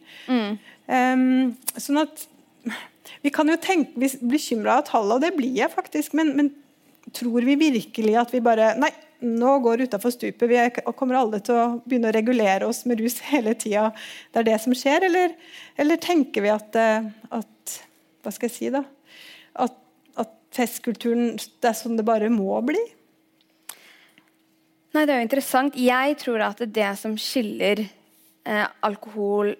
Um, 0.86 1.54
sånn 1.78 2.02
at 2.02 2.26
vi 3.22 3.30
kan 3.34 3.50
jo 3.50 3.56
tenke, 3.58 3.98
vi 3.98 4.08
bekymra 4.30 4.78
av 4.78 4.86
tallene, 4.86 5.16
og 5.16 5.24
det 5.24 5.32
blir 5.34 5.54
jeg 5.56 5.70
faktisk, 5.72 6.14
men, 6.18 6.34
men 6.38 6.52
Tror 7.10 7.42
vi 7.42 7.56
virkelig 7.58 8.14
at 8.20 8.30
vi 8.34 8.40
bare 8.44 8.72
Nei, 8.78 8.92
nå 9.22 9.56
går 9.62 9.84
utafor 9.86 10.10
stupet. 10.14 10.48
Vi 10.50 10.92
kommer 10.98 11.20
alle 11.20 11.40
til 11.44 11.58
å 11.58 11.66
begynne 11.84 12.10
å 12.10 12.14
regulere 12.14 12.68
oss 12.68 12.84
med 12.90 13.02
rus 13.02 13.18
hele 13.32 13.54
tida. 13.58 13.90
Det 14.30 14.42
er 14.42 14.48
det 14.52 14.58
som 14.64 14.74
skjer, 14.76 15.08
eller, 15.08 15.36
eller 15.80 16.02
tenker 16.02 16.44
vi 16.44 16.52
at, 16.54 16.78
eh, 16.78 17.10
at, 17.30 17.78
Hva 18.22 18.34
skal 18.34 18.50
jeg 18.50 18.56
si, 18.56 18.72
da? 18.74 18.84
At, 19.62 19.74
at 20.20 20.34
festkulturen 20.54 21.36
det 21.38 21.70
er 21.70 21.78
sånn 21.78 21.98
det 21.98 22.06
bare 22.06 22.30
må 22.32 22.54
bli? 22.66 22.82
Nei, 24.92 25.06
Det 25.06 25.08
er 25.08 25.18
jo 25.22 25.26
interessant. 25.26 25.78
Jeg 25.78 26.16
tror 26.20 26.46
at 26.50 26.62
det 26.66 26.90
som 27.00 27.14
skiller 27.18 27.82
eh, 27.82 28.66
alkohol 28.84 29.54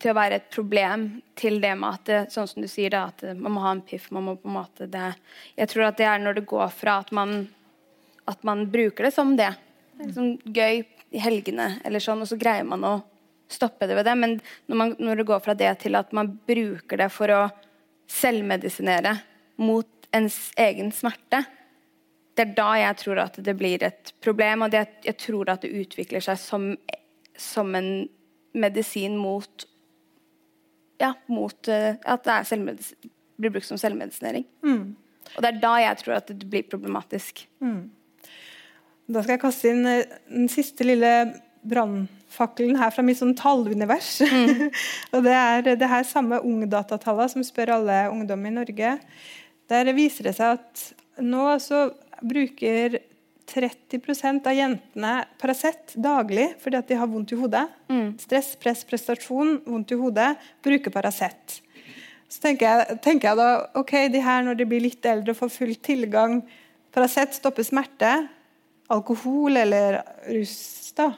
til 0.00 0.12
å 0.12 0.16
være 0.16 0.40
et 0.40 0.48
problem 0.52 1.06
til 1.38 1.58
det 1.62 1.72
med 1.78 1.88
at 1.88 2.08
det, 2.08 2.18
sånn 2.32 2.48
som 2.50 2.64
du 2.64 2.68
sier 2.68 2.92
da, 2.92 3.06
at 3.08 3.24
man 3.38 3.54
må 3.54 3.62
ha 3.64 3.72
en 3.72 3.84
piff. 3.84 4.10
man 4.12 4.26
må 4.28 4.36
på 4.36 4.50
en 4.50 4.58
måte 4.58 4.88
det, 4.92 5.14
Jeg 5.56 5.68
tror 5.72 5.88
at 5.88 5.96
det 5.96 6.06
er 6.06 6.18
når 6.20 6.40
det 6.40 6.46
går 6.46 6.68
fra 6.68 6.98
at 7.00 7.12
man, 7.12 7.48
at 8.26 8.44
man 8.44 8.66
bruker 8.70 9.08
det 9.08 9.14
som 9.14 9.36
det. 9.36 9.54
Liksom 10.02 10.36
gøy 10.44 10.84
i 11.10 11.22
helgene, 11.22 11.78
eller 11.84 12.02
sånn, 12.02 12.20
og 12.20 12.28
så 12.28 12.36
greier 12.36 12.66
man 12.68 12.84
å 12.84 12.94
stoppe 13.48 13.86
det 13.86 13.96
ved 13.96 14.04
det. 14.04 14.14
Men 14.18 14.38
når, 14.66 14.76
man, 14.76 14.94
når 14.98 15.16
det 15.16 15.28
går 15.30 15.44
fra 15.44 15.54
det 15.54 15.72
til 15.80 15.96
at 15.96 16.12
man 16.16 16.34
bruker 16.46 17.00
det 17.00 17.08
for 17.14 17.32
å 17.32 17.42
selvmedisinere 18.10 19.16
mot 19.62 20.10
ens 20.14 20.50
egen 20.60 20.92
smerte, 20.92 21.44
det 22.36 22.44
er 22.44 22.56
da 22.58 22.68
jeg 22.76 22.98
tror 23.00 23.22
at 23.22 23.38
det 23.40 23.54
blir 23.56 23.82
et 23.86 24.12
problem. 24.20 24.66
Og 24.66 24.74
det, 24.74 24.84
jeg 25.06 25.16
tror 25.22 25.48
at 25.54 25.64
det 25.64 25.72
utvikler 25.72 26.20
seg 26.20 26.36
som, 26.40 26.68
som 27.32 27.72
en 27.78 27.90
medisin 28.56 29.16
mot 29.16 29.64
ja, 31.02 31.12
mot 31.30 31.68
uh, 31.68 31.92
at 32.04 32.24
det 32.24 32.76
blir 33.36 33.52
brukt 33.52 33.68
som 33.68 33.80
selvmedisinering. 33.80 34.46
Mm. 34.64 34.94
Og 35.34 35.42
det 35.42 35.50
er 35.50 35.62
da 35.62 35.72
jeg 35.82 36.02
tror 36.02 36.18
at 36.20 36.30
det 36.32 36.48
blir 36.48 36.66
problematisk. 36.70 37.44
Mm. 37.60 37.88
Da 39.06 39.22
skal 39.22 39.36
jeg 39.36 39.42
kaste 39.42 39.70
inn 39.70 39.86
eh, 39.86 40.14
den 40.30 40.48
siste 40.50 40.86
lille 40.86 41.10
brannfakkelen 41.66 42.78
her 42.78 42.92
fra 42.94 43.04
mitt 43.06 43.20
sånn 43.20 43.36
tallunivers. 43.38 44.20
Mm. 44.22 44.70
og 45.14 45.26
det 45.26 45.34
er 45.36 45.68
det 45.74 45.90
her 45.90 46.06
samme 46.06 46.40
Ungdatatallet 46.42 47.34
som 47.34 47.44
spør 47.46 47.76
alle 47.78 48.00
ungdom 48.12 48.46
i 48.48 48.54
Norge. 48.54 48.96
Der 49.70 49.92
viser 49.96 50.30
det 50.30 50.36
seg 50.38 50.58
at 50.58 51.22
nå 51.22 51.48
så 51.62 51.88
bruker 52.24 53.00
30% 53.46 54.48
av 54.50 54.56
jentene 54.56 55.12
Paracet 55.40 55.94
daglig 56.02 56.48
fordi 56.62 56.80
at 56.80 56.88
de 56.90 56.98
har 56.98 57.10
vondt 57.10 57.34
i 57.34 57.38
hodet. 57.38 57.64
Mm. 57.92 58.16
Stress, 58.20 58.54
press, 58.60 58.82
prestasjon, 58.88 59.60
vondt 59.66 59.94
i 59.94 59.98
hodet. 60.00 60.32
Bruker 60.64 60.94
Paracet. 60.94 61.60
Så 62.26 62.42
tenker 62.42 62.66
jeg, 62.66 62.98
tenker 63.04 63.30
jeg, 63.30 63.38
da 63.38 63.80
ok, 63.80 63.92
de 64.10 64.22
her 64.22 64.42
når 64.46 64.58
de 64.58 64.66
blir 64.68 64.82
litt 64.82 65.06
eldre 65.06 65.34
og 65.34 65.44
får 65.44 65.52
full 65.60 65.76
tilgang 65.78 66.40
Paracet 66.96 67.36
stopper 67.36 67.66
smerte. 67.66 68.14
Alkohol 68.92 69.58
eller 69.60 70.00
rus 70.30 70.92
da, 70.96 71.10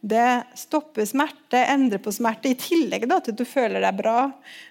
det 0.00 0.42
stopper 0.56 1.04
smerte, 1.08 1.60
endrer 1.60 2.00
på 2.02 2.12
smerte, 2.14 2.52
i 2.52 2.58
tillegg 2.58 3.08
da, 3.10 3.20
til 3.20 3.36
at 3.36 3.40
du 3.40 3.48
føler 3.48 3.84
deg 3.84 3.98
bra 4.00 4.18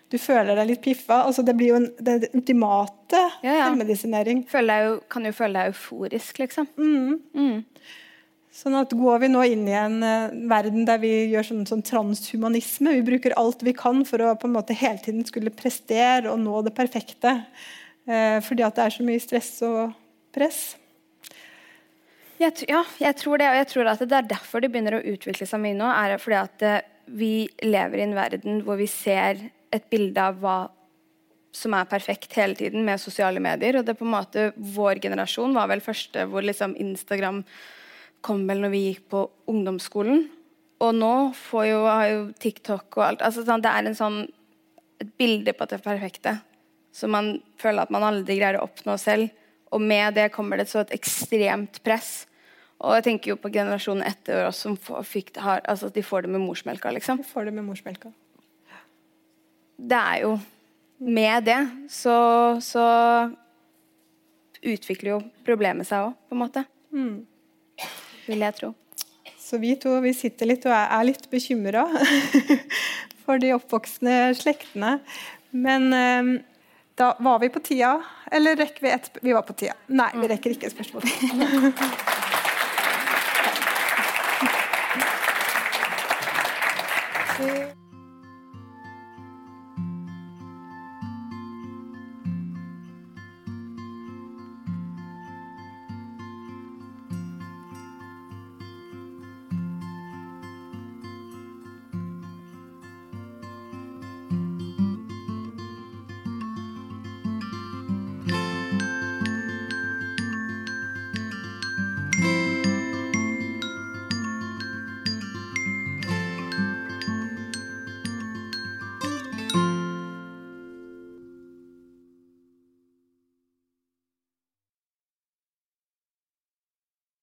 du 0.09 0.17
føler 0.17 0.57
deg 0.57 0.71
litt 0.71 0.83
piffa. 0.83 1.23
Altså, 1.27 1.45
det 1.45 1.55
blir 1.57 1.73
jo 1.73 1.79
en, 1.79 1.87
det 2.01 2.31
ultimate 2.33 3.21
ja, 3.45 3.53
ja. 3.61 3.65
selvmedisinering. 3.67 4.43
Jo, 4.49 4.93
kan 5.11 5.27
jo 5.27 5.33
føle 5.35 5.61
deg 5.61 5.73
euforisk, 5.73 6.41
liksom. 6.41 6.69
Mm. 6.79 7.19
Mm. 7.37 7.89
Sånn 8.59 8.75
at 8.79 8.95
Går 8.97 9.21
vi 9.21 9.29
nå 9.29 9.43
inn 9.45 9.67
i 9.69 9.75
en 9.77 9.99
uh, 10.01 10.33
verden 10.49 10.87
der 10.87 10.97
vi 11.03 11.11
gjør 11.31 11.45
sånn, 11.51 11.67
sånn, 11.69 11.85
transhumanisme, 11.85 12.95
vi 12.97 13.05
bruker 13.05 13.37
alt 13.39 13.61
vi 13.63 13.75
kan 13.77 14.01
for 14.07 14.25
å 14.25 14.33
på 14.39 14.49
en 14.49 14.57
måte 14.57 14.75
hele 14.75 14.99
tiden 15.05 15.21
skulle 15.27 15.53
prestere 15.53 16.31
og 16.31 16.41
nå 16.41 16.63
det 16.65 16.73
perfekte, 16.75 17.37
uh, 18.09 18.39
fordi 18.43 18.65
at 18.65 18.79
det 18.79 18.87
er 18.87 18.97
så 18.97 19.05
mye 19.05 19.21
stress 19.23 19.53
og 19.69 19.93
press. 20.35 20.63
Jeg, 22.39 22.55
ja, 22.71 22.85
jeg 23.01 23.17
tror 23.19 23.41
det. 23.41 23.49
Og 23.51 23.57
jeg 23.59 23.69
tror 23.73 23.91
at 23.91 24.03
det 24.03 24.15
er 24.15 24.31
derfor 24.31 24.63
det 24.63 24.71
begynner 24.71 24.99
å 24.99 25.05
utvikle 25.11 25.47
seg 25.47 25.61
mye 25.63 25.77
nå. 25.77 25.87
er 25.91 26.19
fordi 26.21 26.39
at 26.39 26.65
uh, 26.65 26.79
vi 27.19 27.49
lever 27.65 27.99
i 27.99 28.05
en 28.07 28.17
verden 28.17 28.61
hvor 28.63 28.79
vi 28.79 28.87
ser 28.87 29.49
et 29.75 29.89
bilde 29.91 30.23
av 30.23 30.39
hva 30.39 30.59
som 31.55 31.73
er 31.73 31.89
perfekt 31.89 32.35
hele 32.37 32.55
tiden 32.55 32.85
med 32.85 33.01
sosiale 33.01 33.41
medier. 33.43 33.79
Og 33.79 33.85
det 33.85 33.95
er 33.95 33.99
på 33.99 34.07
en 34.07 34.15
måte 34.15 34.49
Vår 34.55 35.01
generasjon 35.03 35.55
var 35.57 35.69
vel 35.71 35.83
første 35.83 36.25
hvor 36.29 36.45
liksom 36.45 36.77
Instagram 36.79 37.43
kom 38.25 38.43
vel 38.47 38.63
når 38.63 38.73
vi 38.73 38.83
gikk 38.87 39.07
på 39.11 39.25
ungdomsskolen. 39.49 40.27
Og 40.79 40.95
nå 40.95 41.13
får 41.35 41.65
jo, 41.67 41.79
har 41.87 42.07
jo 42.07 42.21
TikTok 42.39 42.99
og 42.99 43.03
alt 43.03 43.25
altså, 43.25 43.43
sånn, 43.47 43.63
Det 43.63 43.71
er 43.71 43.89
en 43.89 43.97
sånn, 43.97 44.21
et 45.03 45.11
bilde 45.19 45.51
på 45.55 45.67
det 45.71 45.81
perfekte 45.83 46.37
som 46.95 47.11
man 47.13 47.35
føler 47.59 47.83
at 47.83 47.93
man 47.93 48.05
aldri 48.07 48.39
greier 48.39 48.59
å 48.59 48.65
oppnå 48.65 48.95
selv. 48.99 49.29
Og 49.75 49.81
med 49.83 50.15
det 50.17 50.31
kommer 50.33 50.59
det 50.59 50.69
så 50.71 50.81
et 50.81 50.95
ekstremt 50.95 51.81
press. 51.85 52.25
Og 52.79 52.95
jeg 52.95 53.05
tenker 53.09 53.33
jo 53.33 53.41
på 53.41 53.51
generasjonen 53.51 54.05
etter 54.07 54.45
oss 54.47 54.61
som 54.63 54.77
fikk, 54.79 55.33
har, 55.43 55.61
altså, 55.67 55.89
de 55.91 56.03
får 56.05 56.25
det 56.25 56.33
med 56.35 56.43
morsmelka. 56.45 56.91
liksom. 56.95 57.19
De 57.19 57.27
får 57.27 57.49
det 57.49 57.55
med 57.57 57.67
morsmelka 57.67 58.13
det 59.79 59.99
er 59.99 60.23
jo 60.25 60.39
Med 60.99 61.45
det 61.47 61.59
så, 61.89 62.59
så 62.59 62.85
utvikler 64.59 65.13
jo 65.13 65.19
problemet 65.47 65.87
seg 65.87 66.09
òg, 66.09 66.17
på 66.27 66.35
en 66.35 66.41
måte. 66.41 66.63
Mm. 66.91 67.21
Vil 68.25 68.43
jeg 68.43 68.57
tro. 68.57 68.73
Så 69.39 69.61
vi 69.63 69.77
to 69.79 69.93
vi 70.03 70.11
sitter 70.11 70.49
litt 70.51 70.67
og 70.67 70.75
er 70.75 71.07
litt 71.07 71.23
bekymra 71.31 71.85
for 73.23 73.39
de 73.39 73.53
oppvoksende 73.55 74.35
slektene. 74.35 74.97
Men 75.55 75.87
eh, 75.95 76.35
da 76.99 77.13
var 77.23 77.39
vi 77.39 77.53
på 77.55 77.63
tida. 77.63 77.95
Eller 78.27 78.59
rekker 78.59 78.83
vi 78.83 78.91
et 78.97 79.09
Vi 79.23 79.31
var 79.31 79.47
på 79.47 79.55
tida. 79.55 79.79
Nei, 79.87 80.11
vi 80.19 80.33
rekker 80.35 80.57
ikke 80.57 80.67
et 80.67 80.75
spørsmål. 80.75 81.07
Eh, 87.39 87.68